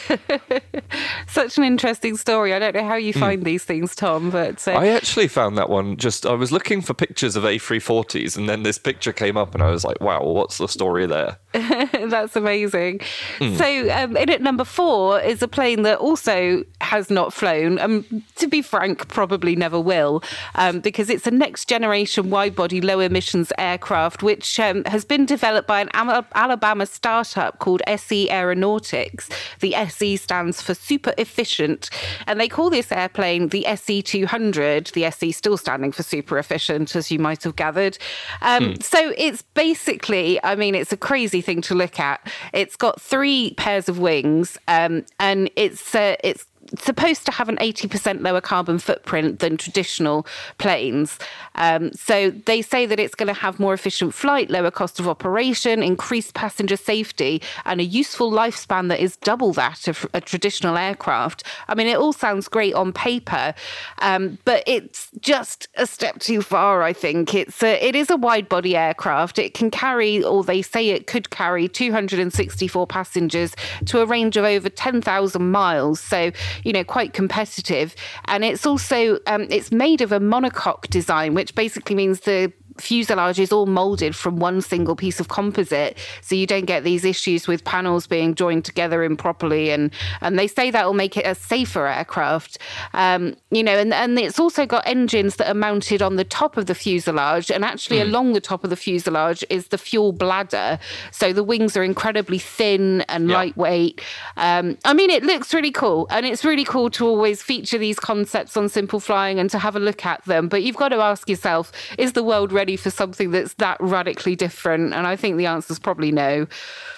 Such 1.28 1.58
an 1.58 1.64
interesting 1.64 2.18
story. 2.18 2.54
I 2.54 2.60
don't 2.60 2.76
know 2.76 2.86
how 2.86 2.96
you 2.96 3.14
hmm. 3.14 3.20
find 3.20 3.42
mm. 3.42 3.46
these 3.46 3.64
things, 3.64 3.96
Tom, 3.96 4.30
but. 4.30 4.68
Uh... 4.68 4.72
I 4.72 4.88
actually 4.88 5.28
found 5.28 5.58
that 5.58 5.70
one 5.70 5.98
just, 5.98 6.26
I 6.26 6.34
was 6.34 6.52
looking 6.52 6.82
for 6.82 6.94
pictures 6.94 7.36
of 7.36 7.44
A340s 7.44 8.38
and 8.38 8.48
then 8.48 8.64
this 8.64 8.78
picture 8.78 9.14
came 9.14 9.38
up 9.38 9.56
and 9.56 9.64
I 9.64 9.72
was 9.72 9.84
like, 9.84 10.00
wow, 10.02 10.24
what's 10.24 10.58
the 10.60 10.68
story 10.68 11.08
there? 11.08 11.38
That's 11.54 12.36
amazing. 12.36 13.00
Mm. 13.40 13.58
So, 13.58 13.96
um, 13.96 14.18
in 14.18 14.30
at 14.30 14.42
number 14.42 14.64
four 14.64 15.15
is 15.24 15.42
a 15.42 15.48
plane 15.48 15.84
that 15.84 15.98
also 15.98 16.64
has 16.82 17.10
not 17.10 17.34
flown. 17.34 17.80
Um, 17.80 18.06
to 18.36 18.48
be 18.48 18.62
frank, 18.62 19.08
probably 19.08 19.56
never 19.56 19.80
will, 19.80 20.24
um, 20.56 20.80
because 20.80 21.10
it's 21.10 21.28
a 21.28 21.32
next 21.32 21.68
generation 21.68 22.30
wide 22.30 22.56
body 22.56 22.82
low 22.82 23.00
emissions 23.00 23.52
aircraft, 23.58 24.24
which 24.24 24.60
um, 24.60 24.84
has 24.86 25.06
been 25.06 25.26
developed 25.26 25.68
by 25.68 25.82
an 25.82 25.90
Alabama 25.94 26.86
startup 26.86 27.60
called 27.60 27.82
SE 27.88 28.30
Aeronautics. 28.30 29.30
The 29.60 29.76
SE 29.76 30.18
stands 30.18 30.62
for 30.62 30.74
super 30.74 31.14
efficient, 31.18 31.90
and 32.28 32.40
they 32.40 32.48
call 32.48 32.70
this 32.70 32.92
airplane 32.92 33.50
the 33.50 33.66
SE 33.68 34.02
200. 34.02 34.88
The 34.88 35.06
SE 35.06 35.32
still 35.32 35.58
standing 35.58 35.92
for 35.92 36.04
super 36.04 36.38
efficient, 36.38 36.96
as 36.96 37.12
you 37.12 37.20
might 37.20 37.44
have 37.44 37.56
gathered. 37.56 37.98
Um, 38.42 38.74
hmm. 38.74 38.82
So 38.82 39.14
it's 39.18 39.42
basically, 39.42 40.44
I 40.44 40.56
mean, 40.56 40.76
it's 40.76 40.92
a 40.92 40.98
crazy 40.98 41.42
thing 41.42 41.62
to 41.64 41.76
look 41.76 42.00
at. 42.00 42.26
It's 42.54 42.76
got 42.76 43.02
three 43.02 43.54
pairs 43.58 43.90
of 43.90 44.00
wings, 44.00 44.58
um, 44.68 45.05
and 45.20 45.50
it's 45.56 45.96
uh, 45.96 46.16
it's 46.24 46.46
supposed 46.80 47.26
to 47.26 47.32
have 47.32 47.50
an 47.50 47.58
80% 47.58 48.22
lower 48.22 48.42
carbon 48.42 48.80
footprint 48.80 49.40
than 49.40 49.58
traditional 49.58 50.26
planes. 50.58 51.20
Um, 51.56 51.92
so 51.94 52.32
they 52.32 52.62
say 52.62 52.86
that 52.86 53.00
it's 53.00 53.16
going 53.16 53.28
to 53.28 53.34
have 53.34 53.60
more 53.60 53.74
efficient 53.74 54.14
flight, 54.14 54.50
lower 54.50 54.72
cost 54.72 55.00
of 55.00 55.08
operation, 55.08 55.84
increased 55.84 56.34
passenger 56.34 56.78
safety, 56.78 57.42
and 57.66 57.80
a 57.80 57.84
useful 57.84 58.32
lifespan 58.32 58.90
that 58.90 59.00
is 59.00 59.18
double 59.18 59.54
that 59.54 59.88
of 59.88 60.06
a 60.14 60.22
traditional 60.22 60.78
aircraft. 60.78 61.44
I 61.68 61.76
mean, 61.76 61.88
it 61.88 61.98
all 61.98 62.14
sounds 62.14 62.48
great 62.48 62.74
on 62.74 62.92
paper, 62.94 63.54
um, 64.00 64.38
but 64.46 64.64
it's 64.66 65.10
just 65.20 65.68
a 65.76 65.88
step 65.88 66.20
too 66.20 66.42
far. 66.42 66.84
I 66.84 66.94
think 66.94 67.34
it's 67.34 67.62
a, 67.64 67.84
it 67.86 67.96
is 67.96 68.10
a 68.10 68.18
wide 68.18 68.50
body 68.50 68.76
aircraft. 68.76 69.40
It 69.40 69.54
can 69.54 69.72
carry, 69.72 70.24
or 70.24 70.44
they 70.44 70.62
say 70.62 70.90
it 70.90 71.08
could 71.08 71.30
carry, 71.30 71.68
264 71.68 72.88
passengers 72.88 73.56
to 73.86 74.02
a 74.02 74.06
range 74.06 74.38
of 74.38 74.46
over 74.46 74.70
10,000 74.70 75.52
miles. 75.52 76.00
So 76.00 76.32
you 76.64 76.74
know 76.74 76.84
quite 76.84 77.14
competitive, 77.14 77.96
and 78.26 78.44
it's 78.44 78.66
also 78.66 79.20
um, 79.28 79.48
it's 79.50 79.72
made 79.72 80.02
of 80.02 80.12
a 80.12 80.20
monocoque 80.20 80.88
design, 80.90 81.34
which 81.34 81.56
basically 81.56 81.96
means 81.96 82.22
the 82.22 82.52
fuselage 82.78 83.40
is 83.40 83.52
all 83.52 83.66
molded 83.66 84.16
from 84.16 84.38
one 84.38 84.62
single 84.62 84.96
piece 84.96 85.20
of 85.20 85.28
composite. 85.28 85.98
So 86.22 86.36
you 86.36 86.46
don't 86.46 86.66
get 86.66 86.84
these 86.84 87.06
issues 87.06 87.48
with 87.48 87.64
panels 87.64 88.08
being 88.08 88.36
joined 88.36 88.66
together 88.66 89.04
improperly. 89.04 89.70
And 89.72 89.92
and 90.22 90.38
they 90.38 90.48
say 90.48 90.72
that 90.72 90.86
will 90.86 90.94
make 90.94 91.18
it 91.18 91.26
a 91.26 91.36
safer 91.36 91.88
aircraft. 91.88 92.58
Um, 92.94 93.36
you 93.52 93.64
know 93.64 93.74
and 93.74 93.94
and 93.94 94.18
it's 94.20 94.40
also 94.40 94.66
got 94.66 94.86
engines 94.86 95.38
that 95.38 95.50
are 95.50 95.56
mounted 95.56 96.02
on 96.02 96.16
the 96.16 96.24
top 96.24 96.58
of 96.58 96.66
the 96.66 96.76
fuselage. 96.76 97.50
And 97.50 97.64
actually 97.64 97.98
mm. 97.98 98.04
along 98.04 98.34
the 98.34 98.42
top 98.42 98.64
of 98.64 98.70
the 98.70 98.76
fuselage 98.76 99.44
is 99.50 99.70
the 99.70 99.78
fuel 99.78 100.12
bladder. 100.12 100.80
So 101.12 101.34
the 101.34 101.44
wings 101.44 101.78
are 101.78 101.84
incredibly 101.84 102.40
thin 102.40 103.02
and 103.02 103.30
yeah. 103.30 103.38
lightweight. 103.38 104.02
Um, 104.38 104.78
I 104.86 104.94
mean 104.94 105.10
it 105.10 105.24
looks 105.24 105.54
really 105.54 105.72
cool. 105.72 106.08
And 106.10 106.26
it's 106.26 106.44
really 106.44 106.66
cool 106.66 106.90
to 106.92 107.06
always 107.06 107.42
feature 107.42 107.78
these 107.78 108.00
concepts 108.00 108.58
on 108.58 108.70
simple 108.70 109.00
flying 109.00 109.40
and 109.40 109.50
to 109.50 109.60
have 109.60 109.76
a 109.76 109.80
look 109.80 110.06
at 110.06 110.24
them. 110.26 110.50
But 110.50 110.64
you've 110.64 110.78
got 110.78 110.90
to 110.90 110.98
ask 110.98 111.30
yourself 111.30 111.72
is 111.98 112.14
the 112.14 112.24
world 112.24 112.52
ready 112.52 112.65
ready 112.66 112.78
for 112.78 112.90
something 112.90 113.30
that's 113.30 113.54
that 113.56 113.78
radically 113.80 114.36
different? 114.36 114.92
And 114.92 115.06
I 115.06 115.16
think 115.16 115.38
the 115.38 115.46
answer 115.46 115.72
is 115.72 115.78
probably 115.78 116.12
no. 116.12 116.48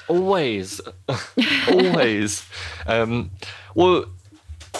Always, 0.07 0.79
always. 1.67 2.45
Um, 2.85 3.31
well, 3.75 4.05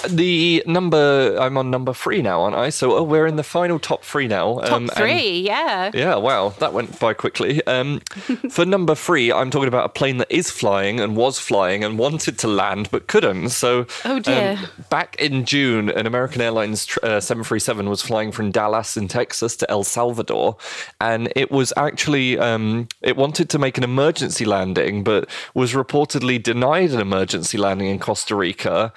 the 0.07 0.63
number 0.65 1.37
I'm 1.39 1.57
on 1.57 1.69
number 1.69 1.93
three 1.93 2.21
now, 2.21 2.41
aren't 2.41 2.55
I? 2.55 2.69
So 2.69 2.97
oh, 2.97 3.03
we're 3.03 3.27
in 3.27 3.35
the 3.35 3.43
final 3.43 3.79
top 3.79 4.03
three 4.03 4.27
now. 4.27 4.59
Um, 4.59 4.87
top 4.87 4.97
three, 4.97 5.41
yeah. 5.41 5.91
Yeah, 5.93 6.15
wow, 6.15 6.49
that 6.59 6.73
went 6.73 6.99
by 6.99 7.13
quickly. 7.13 7.65
Um, 7.67 7.99
for 8.49 8.65
number 8.65 8.95
three, 8.95 9.31
I'm 9.31 9.49
talking 9.49 9.67
about 9.67 9.85
a 9.85 9.89
plane 9.89 10.17
that 10.17 10.31
is 10.31 10.51
flying 10.51 10.99
and 10.99 11.15
was 11.15 11.39
flying 11.39 11.83
and 11.83 11.97
wanted 11.97 12.37
to 12.39 12.47
land 12.47 12.89
but 12.91 13.07
couldn't. 13.07 13.49
So, 13.49 13.87
oh 14.05 14.19
dear. 14.19 14.57
Um, 14.59 14.67
back 14.89 15.15
in 15.19 15.45
June, 15.45 15.89
an 15.89 16.05
American 16.05 16.41
Airlines 16.41 16.87
uh, 17.03 17.19
737 17.19 17.89
was 17.89 18.01
flying 18.01 18.31
from 18.31 18.51
Dallas 18.51 18.97
in 18.97 19.07
Texas 19.07 19.55
to 19.57 19.69
El 19.69 19.83
Salvador, 19.83 20.57
and 21.01 21.31
it 21.35 21.51
was 21.51 21.73
actually 21.77 22.37
um, 22.37 22.87
it 23.01 23.17
wanted 23.17 23.49
to 23.49 23.59
make 23.59 23.77
an 23.77 23.83
emergency 23.83 24.45
landing, 24.45 25.03
but 25.03 25.29
was 25.53 25.73
reportedly 25.73 26.41
denied 26.41 26.91
an 26.91 26.99
emergency 26.99 27.57
landing 27.57 27.87
in 27.87 27.99
Costa 27.99 28.35
Rica. 28.35 28.93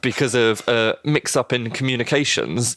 Because 0.00 0.34
of 0.34 0.66
a 0.68 0.96
mix 1.04 1.36
up 1.36 1.52
in 1.52 1.70
communications. 1.70 2.76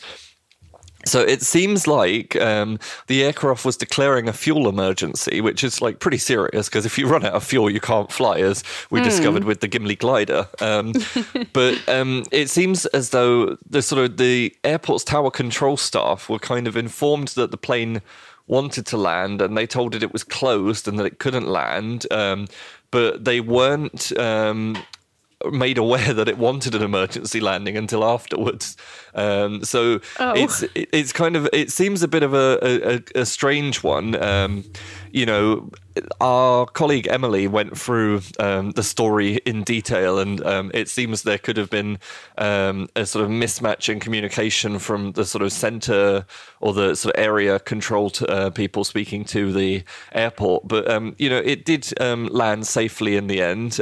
So 1.05 1.21
it 1.21 1.41
seems 1.41 1.87
like 1.87 2.35
um, 2.41 2.77
the 3.07 3.23
aircraft 3.23 3.63
was 3.63 3.77
declaring 3.77 4.27
a 4.27 4.33
fuel 4.33 4.67
emergency, 4.67 5.39
which 5.39 5.63
is 5.63 5.81
like 5.81 5.99
pretty 5.99 6.17
serious 6.17 6.67
because 6.67 6.85
if 6.85 6.97
you 6.97 7.07
run 7.07 7.25
out 7.25 7.33
of 7.33 7.43
fuel, 7.43 7.69
you 7.69 7.79
can't 7.79 8.11
fly, 8.11 8.39
as 8.39 8.63
we 8.89 8.99
mm. 8.99 9.05
discovered 9.05 9.45
with 9.45 9.61
the 9.61 9.67
Gimli 9.67 9.95
glider. 9.95 10.47
Um, 10.59 10.93
but 11.53 11.87
um, 11.87 12.25
it 12.31 12.49
seems 12.49 12.85
as 12.87 13.11
though 13.11 13.57
the 13.67 13.81
sort 13.81 14.03
of 14.03 14.17
the 14.17 14.53
airport's 14.63 15.05
tower 15.05 15.31
control 15.31 15.77
staff 15.77 16.29
were 16.29 16.39
kind 16.39 16.67
of 16.67 16.75
informed 16.75 17.29
that 17.29 17.51
the 17.51 17.57
plane 17.57 18.01
wanted 18.47 18.85
to 18.87 18.97
land, 18.97 19.41
and 19.41 19.57
they 19.57 19.67
told 19.67 19.95
it 19.95 20.03
it 20.03 20.11
was 20.11 20.25
closed 20.25 20.87
and 20.87 20.99
that 20.99 21.05
it 21.05 21.19
couldn't 21.19 21.47
land. 21.47 22.05
Um, 22.11 22.47
but 22.91 23.23
they 23.23 23.39
weren't 23.39 24.17
um, 24.17 24.75
made 25.51 25.77
aware 25.77 26.13
that 26.13 26.27
it 26.27 26.37
wanted 26.37 26.75
an 26.75 26.81
emergency 26.81 27.39
landing 27.39 27.77
until 27.77 28.03
afterwards. 28.03 28.75
Um, 29.15 29.63
so 29.63 29.99
oh. 30.19 30.33
it's 30.35 30.63
it's 30.75 31.13
kind 31.13 31.35
of 31.35 31.47
it 31.53 31.71
seems 31.71 32.03
a 32.03 32.07
bit 32.07 32.23
of 32.23 32.33
a 32.33 33.01
a, 33.15 33.21
a 33.21 33.25
strange 33.25 33.83
one. 33.83 34.21
Um, 34.21 34.65
you 35.11 35.25
know, 35.25 35.71
our 36.21 36.67
colleague 36.67 37.07
Emily 37.09 37.47
went 37.47 37.75
through 37.75 38.21
um, 38.39 38.71
the 38.71 38.83
story 38.83 39.37
in 39.45 39.63
detail, 39.63 40.19
and 40.19 40.45
um, 40.45 40.71
it 40.73 40.89
seems 40.89 41.23
there 41.23 41.37
could 41.37 41.57
have 41.57 41.69
been 41.69 41.97
um, 42.37 42.89
a 42.95 43.05
sort 43.05 43.25
of 43.25 43.31
mismatch 43.31 43.89
in 43.89 43.99
communication 43.99 44.77
from 44.77 45.13
the 45.13 45.25
sort 45.25 45.41
of 45.41 45.51
center 45.51 46.25
or 46.59 46.73
the 46.73 46.95
sort 46.95 47.15
of 47.15 47.21
area 47.21 47.59
control 47.59 48.11
uh, 48.27 48.49
people 48.49 48.83
speaking 48.83 49.23
to 49.25 49.51
the 49.51 49.83
airport. 50.11 50.67
But 50.67 50.89
um, 50.89 51.15
you 51.17 51.29
know, 51.29 51.39
it 51.39 51.65
did 51.65 51.91
land 51.99 52.67
safely 52.67 53.15
in 53.15 53.27
the 53.27 53.41
end 53.41 53.79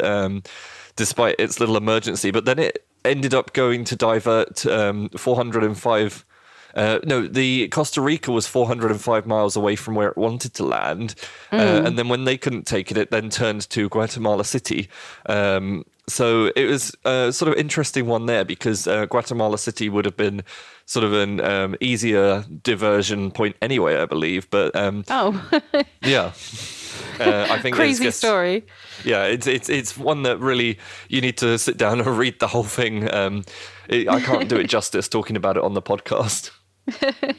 despite 0.97 1.35
its 1.39 1.61
little 1.61 1.77
emergency. 1.77 2.31
But 2.31 2.43
then 2.43 2.59
it 2.59 2.85
ended 3.05 3.33
up 3.33 3.53
going 3.53 3.85
to 3.85 3.95
divert 3.95 4.65
um, 4.65 5.07
405 5.15 6.25
Uh, 6.75 6.99
no, 7.05 7.25
the 7.25 7.67
Costa 7.69 8.01
Rica 8.01 8.31
was 8.31 8.45
405 8.45 9.25
miles 9.25 9.55
away 9.55 9.75
from 9.75 9.95
where 9.95 10.09
it 10.09 10.17
wanted 10.17 10.53
to 10.55 10.63
land, 10.63 11.15
uh, 11.51 11.81
and 11.85 11.97
then 11.97 12.07
when 12.07 12.25
they 12.25 12.37
couldn't 12.37 12.67
take 12.67 12.91
it, 12.91 12.97
it 12.97 13.09
then 13.09 13.29
turned 13.29 13.67
to 13.69 13.89
Guatemala 13.89 14.43
City. 14.43 14.87
Um, 15.25 15.85
so 16.07 16.51
it 16.55 16.65
was 16.67 16.93
a 17.03 17.31
sort 17.33 17.51
of 17.51 17.57
interesting 17.57 18.05
one 18.05 18.27
there 18.27 18.45
because 18.45 18.85
uh, 18.87 19.05
Guatemala 19.07 19.57
City 19.57 19.89
would 19.89 20.05
have 20.05 20.15
been 20.15 20.43
sort 20.85 21.03
of 21.03 21.13
an 21.13 21.41
um, 21.41 21.75
easier 21.81 22.45
diversion 22.63 23.31
point 23.31 23.55
anyway, 23.61 23.97
I 23.97 24.05
believe. 24.05 24.47
But 24.49 24.75
um, 24.75 25.03
Oh, 25.09 25.33
yeah, 26.03 26.31
uh, 27.19 27.47
I 27.49 27.59
think 27.59 27.73
it's 27.73 27.77
crazy 27.77 28.03
just- 28.05 28.17
story. 28.19 28.65
Yeah, 29.03 29.23
it's 29.25 29.47
it's 29.47 29.69
it's 29.69 29.97
one 29.97 30.23
that 30.23 30.39
really 30.39 30.77
you 31.09 31.21
need 31.21 31.37
to 31.37 31.57
sit 31.57 31.77
down 31.77 31.99
and 31.99 32.17
read 32.23 32.39
the 32.39 32.47
whole 32.47 32.63
thing. 32.63 33.13
Um, 33.13 33.43
it, 33.89 34.07
I 34.07 34.19
can't 34.19 34.49
do 34.49 34.57
it 34.57 34.67
justice 34.77 35.07
talking 35.07 35.35
about 35.35 35.57
it 35.57 35.63
on 35.63 35.73
the 35.73 35.81
podcast. 35.81 36.51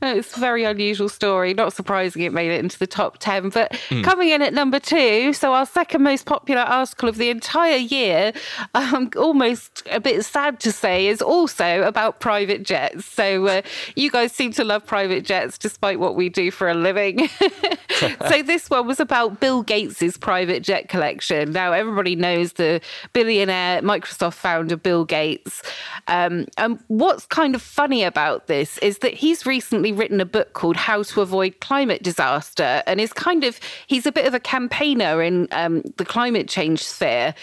It's 0.00 0.36
a 0.36 0.40
very 0.40 0.62
unusual 0.62 1.08
story. 1.08 1.54
Not 1.54 1.72
surprising 1.72 2.22
it 2.22 2.32
made 2.32 2.52
it 2.52 2.60
into 2.60 2.78
the 2.78 2.86
top 2.86 3.18
10. 3.18 3.48
But 3.50 3.74
Hmm. 3.88 4.02
coming 4.02 4.28
in 4.28 4.42
at 4.42 4.54
number 4.54 4.78
two, 4.78 5.32
so 5.32 5.54
our 5.54 5.66
second 5.66 6.02
most 6.04 6.24
popular 6.24 6.62
article 6.62 7.08
of 7.08 7.16
the 7.16 7.30
entire 7.30 7.76
year, 7.76 8.32
um, 8.76 9.10
almost 9.16 9.82
a 9.90 9.98
bit 9.98 10.24
sad 10.24 10.60
to 10.60 10.70
say, 10.70 11.08
is 11.08 11.20
also 11.20 11.82
about 11.82 12.20
private 12.20 12.62
jets. 12.62 13.06
So 13.06 13.46
uh, 13.48 13.62
you 13.96 14.08
guys 14.10 14.30
seem 14.30 14.52
to 14.52 14.62
love 14.64 14.86
private 14.86 15.24
jets 15.24 15.58
despite 15.58 15.98
what 15.98 16.14
we 16.14 16.28
do 16.28 16.52
for 16.52 16.68
a 16.68 16.74
living. 16.74 17.28
so 18.28 18.42
this 18.44 18.70
one 18.70 18.86
was 18.86 19.00
about 19.00 19.40
Bill 19.40 19.62
Gates's 19.64 20.16
private 20.16 20.62
jet 20.62 20.88
collection. 20.88 21.50
Now, 21.50 21.72
everybody 21.72 22.14
knows 22.14 22.52
the 22.52 22.80
billionaire 23.12 23.82
Microsoft 23.82 24.34
founder 24.34 24.76
Bill 24.76 25.04
Gates. 25.04 25.60
Um, 26.06 26.46
and 26.56 26.78
what's 26.86 27.26
kind 27.26 27.56
of 27.56 27.62
funny 27.62 28.04
about 28.04 28.46
this 28.46 28.78
is 28.88 29.00
that 29.00 29.12
he's 29.12 29.44
recently 29.44 29.92
written 29.92 30.18
a 30.18 30.24
book 30.24 30.54
called 30.54 30.76
How 30.76 31.02
to 31.02 31.20
Avoid 31.20 31.60
Climate 31.60 32.02
Disaster, 32.02 32.82
and 32.86 32.98
is 33.02 33.12
kind 33.12 33.44
of 33.44 33.60
he's 33.86 34.06
a 34.06 34.12
bit 34.12 34.26
of 34.26 34.32
a 34.32 34.40
campaigner 34.40 35.22
in 35.22 35.46
um, 35.52 35.82
the 35.98 36.06
climate 36.06 36.48
change 36.48 36.82
sphere. 36.82 37.34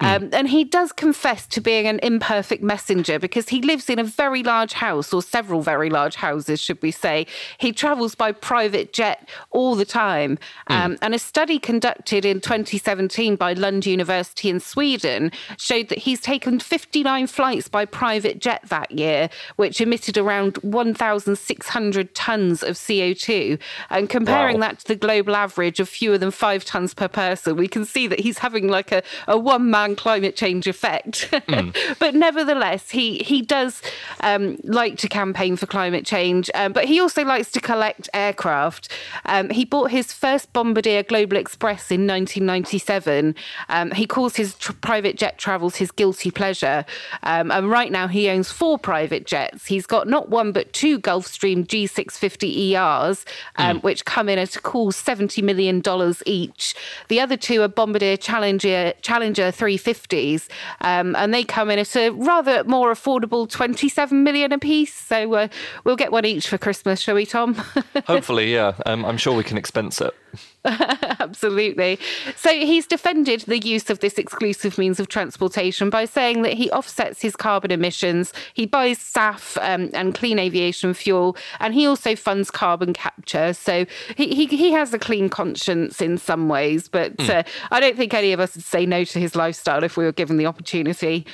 Um, 0.00 0.30
and 0.32 0.48
he 0.48 0.64
does 0.64 0.92
confess 0.92 1.46
to 1.48 1.60
being 1.60 1.86
an 1.86 2.00
imperfect 2.02 2.62
messenger 2.62 3.18
because 3.18 3.50
he 3.50 3.60
lives 3.60 3.90
in 3.90 3.98
a 3.98 4.04
very 4.04 4.42
large 4.42 4.72
house, 4.72 5.12
or 5.12 5.22
several 5.22 5.60
very 5.60 5.90
large 5.90 6.14
houses, 6.14 6.58
should 6.58 6.80
we 6.80 6.90
say. 6.90 7.26
He 7.58 7.70
travels 7.72 8.14
by 8.14 8.32
private 8.32 8.94
jet 8.94 9.28
all 9.50 9.74
the 9.74 9.84
time. 9.84 10.38
Um, 10.68 10.96
and 11.02 11.14
a 11.14 11.18
study 11.18 11.58
conducted 11.58 12.24
in 12.24 12.40
2017 12.40 13.36
by 13.36 13.52
Lund 13.52 13.84
University 13.84 14.48
in 14.48 14.58
Sweden 14.58 15.32
showed 15.58 15.90
that 15.90 15.98
he's 15.98 16.20
taken 16.20 16.60
59 16.60 17.26
flights 17.26 17.68
by 17.68 17.84
private 17.84 18.38
jet 18.38 18.62
that 18.68 18.90
year, 18.90 19.28
which 19.56 19.82
emitted 19.82 20.16
around 20.16 20.56
1,600 20.94 22.14
tons 22.14 22.62
of 22.62 22.76
CO2. 22.76 23.58
And 23.90 24.08
comparing 24.08 24.56
Wow. 24.60 24.68
that 24.68 24.80
to 24.80 24.88
the 24.88 24.96
global 24.96 25.34
average 25.36 25.80
of 25.80 25.88
fewer 25.88 26.18
than 26.18 26.30
five 26.30 26.64
tons 26.64 26.94
per 26.94 27.08
person, 27.08 27.56
we 27.56 27.68
can 27.68 27.84
see 27.84 28.06
that 28.06 28.20
he's 28.20 28.38
having 28.38 28.68
like 28.68 28.92
a, 28.92 29.02
a 29.28 29.38
one 29.38 29.70
man 29.70 29.96
climate 29.96 30.36
change 30.36 30.66
effect. 30.66 31.28
but 31.98 32.14
nevertheless, 32.14 32.90
he, 32.90 33.18
he 33.18 33.42
does 33.42 33.82
um, 34.20 34.58
like 34.64 34.98
to 34.98 35.08
campaign 35.08 35.56
for 35.56 35.66
climate 35.66 36.04
change, 36.06 36.50
um, 36.54 36.72
but 36.72 36.84
he 36.84 37.00
also 37.00 37.24
likes 37.24 37.50
to 37.52 37.60
collect 37.60 38.08
aircraft. 38.14 38.88
Um, 39.26 39.50
he 39.50 39.64
bought 39.64 39.90
his 39.90 40.12
first 40.12 40.52
Bombardier 40.52 41.02
Global 41.02 41.36
Express 41.36 41.90
in 41.90 42.06
1997. 42.06 43.34
Um, 43.68 43.90
he 43.92 44.06
calls 44.06 44.36
his 44.36 44.54
tr- 44.54 44.72
private 44.72 45.16
jet 45.16 45.38
travels 45.38 45.76
his 45.76 45.90
guilty 45.90 46.30
pleasure. 46.30 46.84
Um, 47.22 47.50
and 47.50 47.70
right 47.70 47.90
now, 47.90 48.08
he 48.08 48.28
owns 48.28 48.50
four 48.50 48.78
private 48.78 49.26
jets. 49.26 49.66
He's 49.66 49.86
got 49.86 50.06
not 50.08 50.28
one, 50.28 50.52
but 50.52 50.72
two 50.72 50.83
Gulfstream 50.84 51.66
G650 51.66 52.74
ERs, 52.74 53.24
um, 53.56 53.80
which 53.80 54.04
come 54.04 54.28
in 54.28 54.38
at 54.38 54.56
a 54.56 54.60
cool 54.60 54.92
$70 54.92 55.42
million 55.42 55.82
each. 56.26 56.74
The 57.08 57.20
other 57.20 57.36
two 57.36 57.62
are 57.62 57.68
Bombardier 57.68 58.16
Challenger, 58.16 58.92
Challenger 59.02 59.50
350s, 59.50 60.48
um, 60.80 61.16
and 61.16 61.32
they 61.32 61.44
come 61.44 61.70
in 61.70 61.78
at 61.78 61.96
a 61.96 62.10
rather 62.10 62.64
more 62.64 62.92
affordable 62.92 63.48
$27 63.48 64.12
million 64.12 64.52
apiece. 64.52 64.94
So 64.94 65.34
uh, 65.34 65.48
we'll 65.84 65.96
get 65.96 66.12
one 66.12 66.24
each 66.24 66.48
for 66.48 66.58
Christmas, 66.58 67.00
shall 67.00 67.14
we, 67.14 67.26
Tom? 67.26 67.54
Hopefully, 68.06 68.52
yeah. 68.52 68.74
Um, 68.86 69.04
I'm 69.04 69.16
sure 69.16 69.34
we 69.34 69.44
can 69.44 69.58
expense 69.58 70.00
it. 70.00 70.14
Absolutely. 70.64 71.98
So 72.36 72.50
he's 72.50 72.86
defended 72.86 73.42
the 73.42 73.58
use 73.58 73.90
of 73.90 74.00
this 74.00 74.14
exclusive 74.14 74.78
means 74.78 74.98
of 74.98 75.08
transportation 75.08 75.90
by 75.90 76.04
saying 76.04 76.42
that 76.42 76.54
he 76.54 76.70
offsets 76.70 77.20
his 77.20 77.36
carbon 77.36 77.70
emissions, 77.70 78.32
he 78.54 78.66
buys 78.66 78.98
SAF 78.98 79.56
um, 79.62 79.90
and 79.92 80.14
clean 80.14 80.38
aviation 80.38 80.94
fuel, 80.94 81.36
and 81.60 81.74
he 81.74 81.86
also 81.86 82.16
funds 82.16 82.50
carbon 82.50 82.92
capture. 82.92 83.52
So 83.52 83.86
he, 84.16 84.34
he, 84.34 84.46
he 84.46 84.72
has 84.72 84.94
a 84.94 84.98
clean 84.98 85.28
conscience 85.28 86.00
in 86.00 86.18
some 86.18 86.48
ways, 86.48 86.88
but 86.88 87.28
uh, 87.28 87.42
I 87.70 87.80
don't 87.80 87.96
think 87.96 88.14
any 88.14 88.32
of 88.32 88.40
us 88.40 88.54
would 88.54 88.64
say 88.64 88.86
no 88.86 89.04
to 89.04 89.18
his 89.18 89.36
lifestyle 89.36 89.84
if 89.84 89.96
we 89.96 90.04
were 90.04 90.12
given 90.12 90.36
the 90.36 90.46
opportunity. 90.46 91.26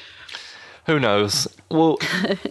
Who 0.86 0.98
knows? 0.98 1.46
Well, 1.70 1.98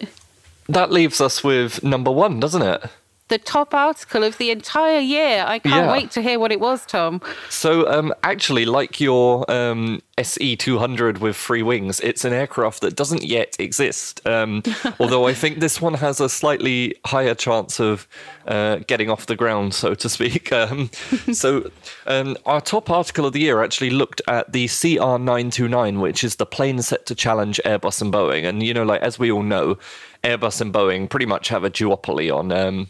that 0.68 0.92
leaves 0.92 1.20
us 1.20 1.44
with 1.44 1.82
number 1.82 2.10
one, 2.10 2.40
doesn't 2.40 2.62
it? 2.62 2.84
The 3.30 3.38
top 3.38 3.74
article 3.74 4.24
of 4.24 4.38
the 4.38 4.50
entire 4.50 4.98
year. 4.98 5.44
I 5.46 5.60
can't 5.60 5.86
Yeah. 5.86 5.92
wait 5.92 6.10
to 6.12 6.20
hear 6.20 6.38
what 6.40 6.50
it 6.50 6.58
was, 6.60 6.84
Tom. 6.84 7.22
So, 7.48 7.88
um, 7.88 8.12
actually, 8.24 8.64
like 8.64 9.00
your 9.00 9.48
um, 9.48 10.02
SE 10.18 10.56
200 10.56 11.18
with 11.18 11.36
free 11.36 11.62
wings, 11.62 12.00
it's 12.00 12.24
an 12.24 12.32
aircraft 12.32 12.80
that 12.80 12.96
doesn't 12.96 13.22
yet 13.22 13.54
exist. 13.60 14.20
Um, 14.26 14.64
although 15.00 15.28
I 15.28 15.34
think 15.34 15.60
this 15.60 15.80
one 15.80 15.94
has 15.94 16.20
a 16.20 16.28
slightly 16.28 16.96
higher 17.06 17.34
chance 17.36 17.78
of 17.78 18.08
uh, 18.48 18.80
getting 18.88 19.08
off 19.08 19.26
the 19.26 19.36
ground, 19.36 19.74
so 19.74 19.94
to 19.94 20.08
speak. 20.08 20.50
Um, 20.60 20.90
so, 21.32 21.70
um, 22.06 22.36
our 22.44 22.60
top 22.60 22.90
article 22.90 23.24
of 23.24 23.32
the 23.32 23.40
year 23.40 23.62
actually 23.62 23.90
looked 23.90 24.20
at 24.26 24.52
the 24.52 24.66
CR929, 24.66 26.00
which 26.00 26.24
is 26.24 26.36
the 26.36 26.46
plane 26.46 26.82
set 26.82 27.06
to 27.06 27.14
challenge 27.14 27.60
Airbus 27.64 28.02
and 28.02 28.12
Boeing. 28.12 28.44
And, 28.48 28.62
you 28.62 28.74
know, 28.74 28.82
like 28.82 29.00
as 29.02 29.18
we 29.18 29.30
all 29.30 29.42
know, 29.44 29.78
Airbus 30.24 30.60
and 30.60 30.72
Boeing 30.74 31.08
pretty 31.08 31.26
much 31.26 31.48
have 31.48 31.64
a 31.64 31.70
duopoly 31.70 32.34
on. 32.36 32.52
Um, 32.52 32.88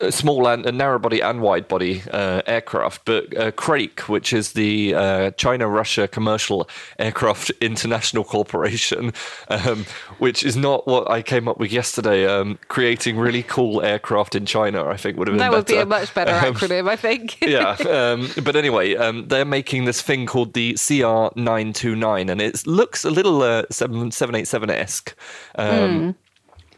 uh, 0.00 0.10
small 0.10 0.46
and 0.46 0.66
uh, 0.66 0.70
narrow 0.70 0.98
body 0.98 1.20
and 1.20 1.40
wide 1.40 1.66
body 1.68 2.02
uh, 2.12 2.42
aircraft, 2.46 3.04
but 3.04 3.36
uh, 3.36 3.50
CRAIC, 3.52 4.00
which 4.08 4.32
is 4.32 4.52
the 4.52 4.94
uh, 4.94 5.30
China 5.32 5.68
Russia 5.68 6.06
Commercial 6.06 6.68
Aircraft 6.98 7.50
International 7.60 8.24
Corporation, 8.24 9.12
um, 9.48 9.86
which 10.18 10.44
is 10.44 10.56
not 10.56 10.86
what 10.86 11.10
I 11.10 11.22
came 11.22 11.48
up 11.48 11.58
with 11.58 11.72
yesterday, 11.72 12.26
um, 12.26 12.58
creating 12.68 13.18
really 13.18 13.42
cool 13.42 13.82
aircraft 13.82 14.34
in 14.34 14.46
China, 14.46 14.86
I 14.86 14.96
think 14.96 15.18
would 15.18 15.28
have 15.28 15.32
been 15.32 15.38
That 15.38 15.52
would 15.52 15.66
be 15.66 15.76
a 15.76 15.86
much 15.86 16.14
better 16.14 16.32
Um, 16.32 16.54
acronym, 16.54 16.88
I 16.88 16.96
think. 16.96 17.40
yeah. 17.46 17.76
Um, 17.88 18.28
but 18.44 18.54
anyway, 18.54 18.94
um, 18.96 19.26
they're 19.28 19.44
making 19.44 19.86
this 19.86 20.00
thing 20.02 20.26
called 20.26 20.52
the 20.52 20.74
CR929, 20.74 22.30
and 22.30 22.40
it 22.40 22.66
looks 22.66 23.04
a 23.04 23.10
little 23.10 23.42
uh, 23.42 23.64
787 23.70 24.70
esque. 24.70 25.16
Um, 25.56 26.14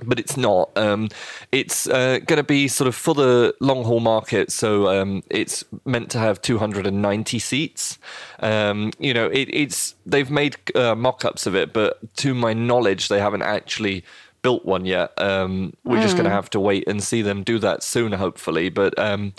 But 0.05 0.19
it's 0.19 0.37
not. 0.37 0.71
Um, 0.77 1.09
it's 1.53 1.87
uh, 1.89 2.19
going 2.27 2.39
to 2.39 2.45
be 2.45 2.69
sort 2.69 2.89
of 2.89 2.95
for 2.95 3.15
the 3.15 3.55
long 3.61 3.85
haul 3.85 4.01
market. 4.01 4.53
So 4.53 4.89
um, 4.89 5.23
it's 5.31 5.65
meant 5.85 6.11
to 6.11 6.19
have 6.19 6.41
290 6.41 7.39
seats. 7.39 7.99
Um, 8.41 8.93
you 8.99 9.15
know, 9.15 9.27
it, 9.27 9.49
it's 9.53 9.95
they've 10.07 10.31
made 10.31 10.57
uh, 10.75 10.95
mock 10.95 11.25
ups 11.25 11.47
of 11.47 11.55
it, 11.55 11.73
but 11.73 11.99
to 12.17 12.35
my 12.35 12.53
knowledge, 12.53 13.09
they 13.09 13.21
haven't 13.21 13.43
actually 13.43 14.05
built 14.43 14.65
one 14.65 14.87
yet. 14.87 15.13
Um, 15.21 15.75
we're 15.85 16.01
just 16.01 16.17
going 16.17 16.25
to 16.25 16.31
have 16.31 16.51
to 16.51 16.61
wait 16.61 16.85
and 16.87 17.03
see 17.03 17.23
them 17.23 17.43
do 17.43 17.59
that 17.59 17.83
soon, 17.83 18.13
hopefully. 18.13 18.69
But 18.69 18.99
um, 18.99 19.35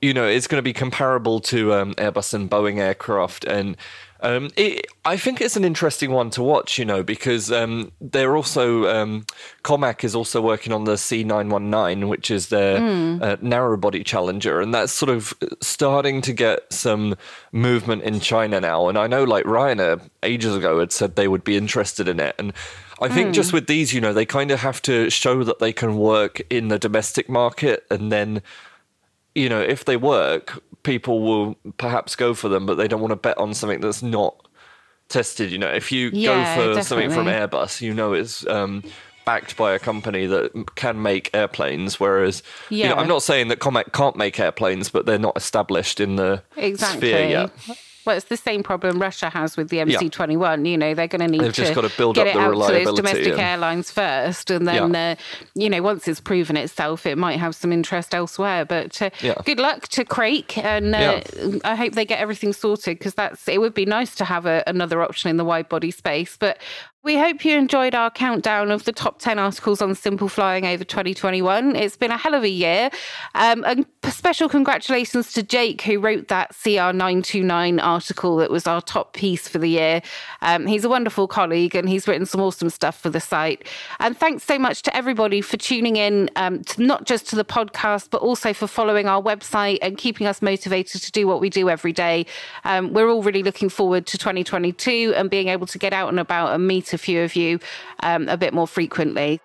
you 0.00 0.12
know, 0.12 0.26
it's 0.26 0.48
going 0.48 0.58
to 0.58 0.62
be 0.62 0.72
comparable 0.72 1.38
to 1.40 1.72
um, 1.74 1.94
Airbus 1.94 2.34
and 2.34 2.50
Boeing 2.50 2.78
aircraft, 2.78 3.44
and 3.44 3.76
um, 4.22 4.50
it, 4.56 4.86
I 5.04 5.16
think 5.16 5.40
it's 5.40 5.56
an 5.56 5.64
interesting 5.64 6.10
one 6.10 6.30
to 6.30 6.42
watch. 6.42 6.78
You 6.78 6.84
know, 6.84 7.02
because 7.02 7.52
um, 7.52 7.92
they're 8.00 8.36
also 8.36 8.86
um, 8.86 9.26
Comac 9.64 10.04
is 10.04 10.14
also 10.14 10.40
working 10.40 10.72
on 10.72 10.84
the 10.84 10.94
C919, 10.94 12.08
which 12.08 12.30
is 12.30 12.48
their 12.48 12.78
uh, 13.22 13.36
narrow 13.40 13.76
body 13.76 14.02
challenger, 14.02 14.60
and 14.60 14.72
that's 14.72 14.92
sort 14.92 15.10
of 15.10 15.34
starting 15.60 16.22
to 16.22 16.32
get 16.32 16.72
some 16.72 17.16
movement 17.52 18.02
in 18.02 18.20
China 18.20 18.60
now. 18.60 18.88
And 18.88 18.96
I 18.96 19.06
know, 19.06 19.24
like 19.24 19.44
Ryanair 19.44 20.08
ages 20.22 20.56
ago 20.56 20.80
had 20.80 20.92
said 20.92 21.16
they 21.16 21.28
would 21.28 21.44
be 21.44 21.56
interested 21.56 22.08
in 22.08 22.20
it, 22.20 22.34
and 22.38 22.52
I 23.00 23.08
think 23.08 23.34
just 23.34 23.52
with 23.52 23.66
these, 23.66 23.92
you 23.92 24.00
know, 24.00 24.12
they 24.12 24.24
kind 24.24 24.52
of 24.52 24.60
have 24.60 24.80
to 24.82 25.10
show 25.10 25.42
that 25.42 25.58
they 25.58 25.72
can 25.72 25.96
work 25.96 26.40
in 26.48 26.68
the 26.68 26.78
domestic 26.78 27.28
market, 27.28 27.84
and 27.90 28.12
then 28.12 28.42
you 29.34 29.48
know, 29.48 29.60
if 29.60 29.84
they 29.84 29.96
work, 29.96 30.62
people 30.82 31.22
will 31.22 31.56
perhaps 31.78 32.16
go 32.16 32.34
for 32.34 32.48
them, 32.48 32.66
but 32.66 32.74
they 32.76 32.88
don't 32.88 33.00
want 33.00 33.12
to 33.12 33.16
bet 33.16 33.38
on 33.38 33.54
something 33.54 33.80
that's 33.80 34.02
not 34.02 34.34
tested. 35.08 35.50
You 35.52 35.58
know, 35.58 35.68
if 35.70 35.92
you 35.92 36.10
Yeah, 36.12 36.56
go 36.56 36.74
for 36.74 36.82
something 36.82 37.10
from. 37.10 37.26
Airbus, 37.26 37.80
you 37.80 37.94
know 37.94 38.12
it's 38.12 38.46
um, 38.46 38.82
backed 39.24 39.56
by 39.56 39.72
a 39.72 39.78
company 39.78 40.26
that 40.26 40.74
can 40.74 41.00
make 41.02 41.30
airplanes. 41.34 42.00
Whereas, 42.00 42.42
you 42.70 42.88
know, 42.88 42.94
I'm 42.96 43.08
not 43.08 43.22
saying 43.22 43.48
that 43.48 43.60
Comac 43.60 43.92
can't 43.92 44.16
make 44.16 44.38
airplanes, 44.40 44.88
but 44.88 45.06
they're 45.06 45.18
not 45.18 45.36
established 45.36 46.00
in 46.00 46.16
the 46.16 46.42
Exactly. 46.56 47.08
sphere 47.10 47.28
yet. 47.28 47.50
Well, 48.04 48.16
it's 48.16 48.26
the 48.26 48.36
same 48.36 48.62
problem 48.62 49.00
Russia 49.00 49.30
has 49.30 49.56
with 49.56 49.68
the 49.68 49.78
MC21. 49.78 50.68
You 50.68 50.76
know, 50.76 50.94
they're 50.94 51.06
going 51.08 51.20
to 51.20 51.28
need 51.28 51.40
They've 51.40 51.52
to 51.52 51.62
just 51.62 51.74
got 51.74 51.82
to 51.82 51.96
build 51.96 52.16
get 52.16 52.26
up 52.28 52.34
it 52.34 52.38
the 52.38 52.44
out 52.44 52.66
to 52.68 52.84
those 52.84 52.94
domestic 52.96 53.32
and- 53.32 53.40
airlines 53.40 53.90
first, 53.90 54.50
and 54.50 54.66
then 54.66 54.94
uh, 54.94 55.14
you 55.54 55.70
know 55.70 55.82
once 55.82 56.08
it's 56.08 56.20
proven 56.20 56.56
itself, 56.56 57.06
it 57.06 57.16
might 57.16 57.38
have 57.38 57.54
some 57.54 57.72
interest 57.72 58.14
elsewhere. 58.14 58.64
But 58.64 59.00
uh, 59.00 59.10
Yeah. 59.20 59.34
good 59.44 59.60
luck 59.60 59.88
to 59.88 60.04
CRAIC, 60.04 60.58
and 60.58 60.94
uh, 60.94 61.20
I 61.64 61.76
hope 61.76 61.92
they 61.94 62.04
get 62.04 62.18
everything 62.18 62.52
sorted 62.52 62.98
because 62.98 63.14
that's 63.14 63.46
it 63.48 63.60
would 63.60 63.74
be 63.74 63.84
nice 63.86 64.14
to 64.16 64.24
have 64.24 64.46
a, 64.46 64.62
another 64.66 65.02
option 65.02 65.30
in 65.30 65.36
the 65.36 65.44
wide 65.44 65.68
body 65.68 65.90
space. 65.90 66.36
But 66.36 66.58
we 67.04 67.18
hope 67.18 67.44
you 67.44 67.58
enjoyed 67.58 67.96
our 67.96 68.10
countdown 68.12 68.70
of 68.70 68.84
the 68.84 68.92
top 68.92 69.18
10 69.18 69.36
articles 69.36 69.82
on 69.82 69.92
simple 69.92 70.28
flying 70.28 70.64
over 70.64 70.84
2021. 70.84 71.74
It's 71.74 71.96
been 71.96 72.12
a 72.12 72.16
hell 72.16 72.34
of 72.34 72.44
a 72.44 72.48
year. 72.48 72.90
Um, 73.34 73.64
and 73.64 73.86
special 74.08 74.48
congratulations 74.48 75.32
to 75.32 75.42
Jake, 75.42 75.82
who 75.82 75.98
wrote 75.98 76.28
that 76.28 76.52
CR929 76.52 77.82
article 77.82 78.36
that 78.36 78.52
was 78.52 78.68
our 78.68 78.80
top 78.80 79.14
piece 79.14 79.48
for 79.48 79.58
the 79.58 79.68
year. 79.68 80.00
Um, 80.42 80.66
he's 80.66 80.84
a 80.84 80.88
wonderful 80.88 81.26
colleague 81.26 81.74
and 81.74 81.88
he's 81.88 82.06
written 82.06 82.24
some 82.24 82.40
awesome 82.40 82.70
stuff 82.70 83.00
for 83.00 83.10
the 83.10 83.20
site. 83.20 83.66
And 83.98 84.16
thanks 84.16 84.44
so 84.44 84.56
much 84.56 84.82
to 84.82 84.96
everybody 84.96 85.40
for 85.40 85.56
tuning 85.56 85.96
in, 85.96 86.30
um, 86.36 86.62
to 86.64 86.84
not 86.84 87.06
just 87.06 87.28
to 87.30 87.36
the 87.36 87.44
podcast, 87.44 88.10
but 88.10 88.22
also 88.22 88.52
for 88.52 88.68
following 88.68 89.08
our 89.08 89.20
website 89.20 89.78
and 89.82 89.98
keeping 89.98 90.28
us 90.28 90.40
motivated 90.40 91.02
to 91.02 91.10
do 91.10 91.26
what 91.26 91.40
we 91.40 91.50
do 91.50 91.68
every 91.68 91.92
day. 91.92 92.26
Um, 92.62 92.92
we're 92.92 93.10
all 93.10 93.22
really 93.24 93.42
looking 93.42 93.70
forward 93.70 94.06
to 94.06 94.18
2022 94.18 95.14
and 95.16 95.28
being 95.28 95.48
able 95.48 95.66
to 95.66 95.78
get 95.78 95.92
out 95.92 96.08
and 96.08 96.20
about 96.20 96.54
and 96.54 96.64
meet 96.68 96.91
a 96.92 96.98
few 96.98 97.22
of 97.22 97.36
you 97.36 97.58
um, 98.00 98.28
a 98.28 98.36
bit 98.36 98.54
more 98.54 98.66
frequently. 98.66 99.40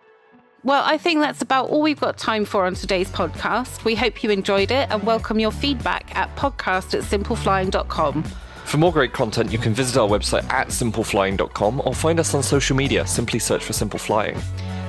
Well, 0.63 0.83
I 0.85 0.97
think 0.97 1.21
that's 1.21 1.41
about 1.41 1.69
all 1.69 1.81
we've 1.81 1.99
got 1.99 2.17
time 2.17 2.43
for 2.43 2.65
on 2.65 2.73
today's 2.73 3.09
podcast. 3.09 3.85
We 3.85 3.95
hope 3.95 4.23
you 4.23 4.31
enjoyed 4.31 4.71
it 4.71 4.89
and 4.91 5.03
welcome 5.03 5.39
your 5.39 5.51
feedback 5.51 6.13
at 6.15 6.35
podcast 6.35 6.93
at 6.93 7.03
simpleflying.com. 7.03 8.23
For 8.65 8.77
more 8.77 8.91
great 8.91 9.13
content, 9.13 9.51
you 9.51 9.59
can 9.59 9.73
visit 9.73 9.97
our 9.97 10.09
website 10.09 10.43
at 10.51 10.67
simpleflying.com 10.67 11.83
or 11.85 11.93
find 11.93 12.19
us 12.19 12.33
on 12.33 12.43
social 12.43 12.75
media. 12.75 13.07
Simply 13.07 13.39
search 13.39 13.63
for 13.63 13.71
Simple 13.71 13.97
Flying. 13.97 14.37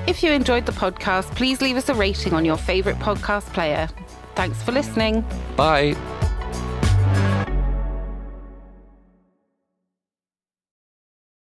If 0.09 0.23
you 0.23 0.33
enjoyed 0.33 0.67
the 0.67 0.73
podcast, 0.73 1.33
please 1.37 1.61
leave 1.61 1.77
us 1.77 1.89
a 1.89 1.95
rating 1.95 2.33
on 2.33 2.45
your 2.45 2.57
favourite 2.57 2.99
podcast 2.99 3.53
player. 3.53 3.89
Thanks 4.35 4.61
for 4.63 4.73
listening. 4.73 5.25
Bye. 5.55 5.95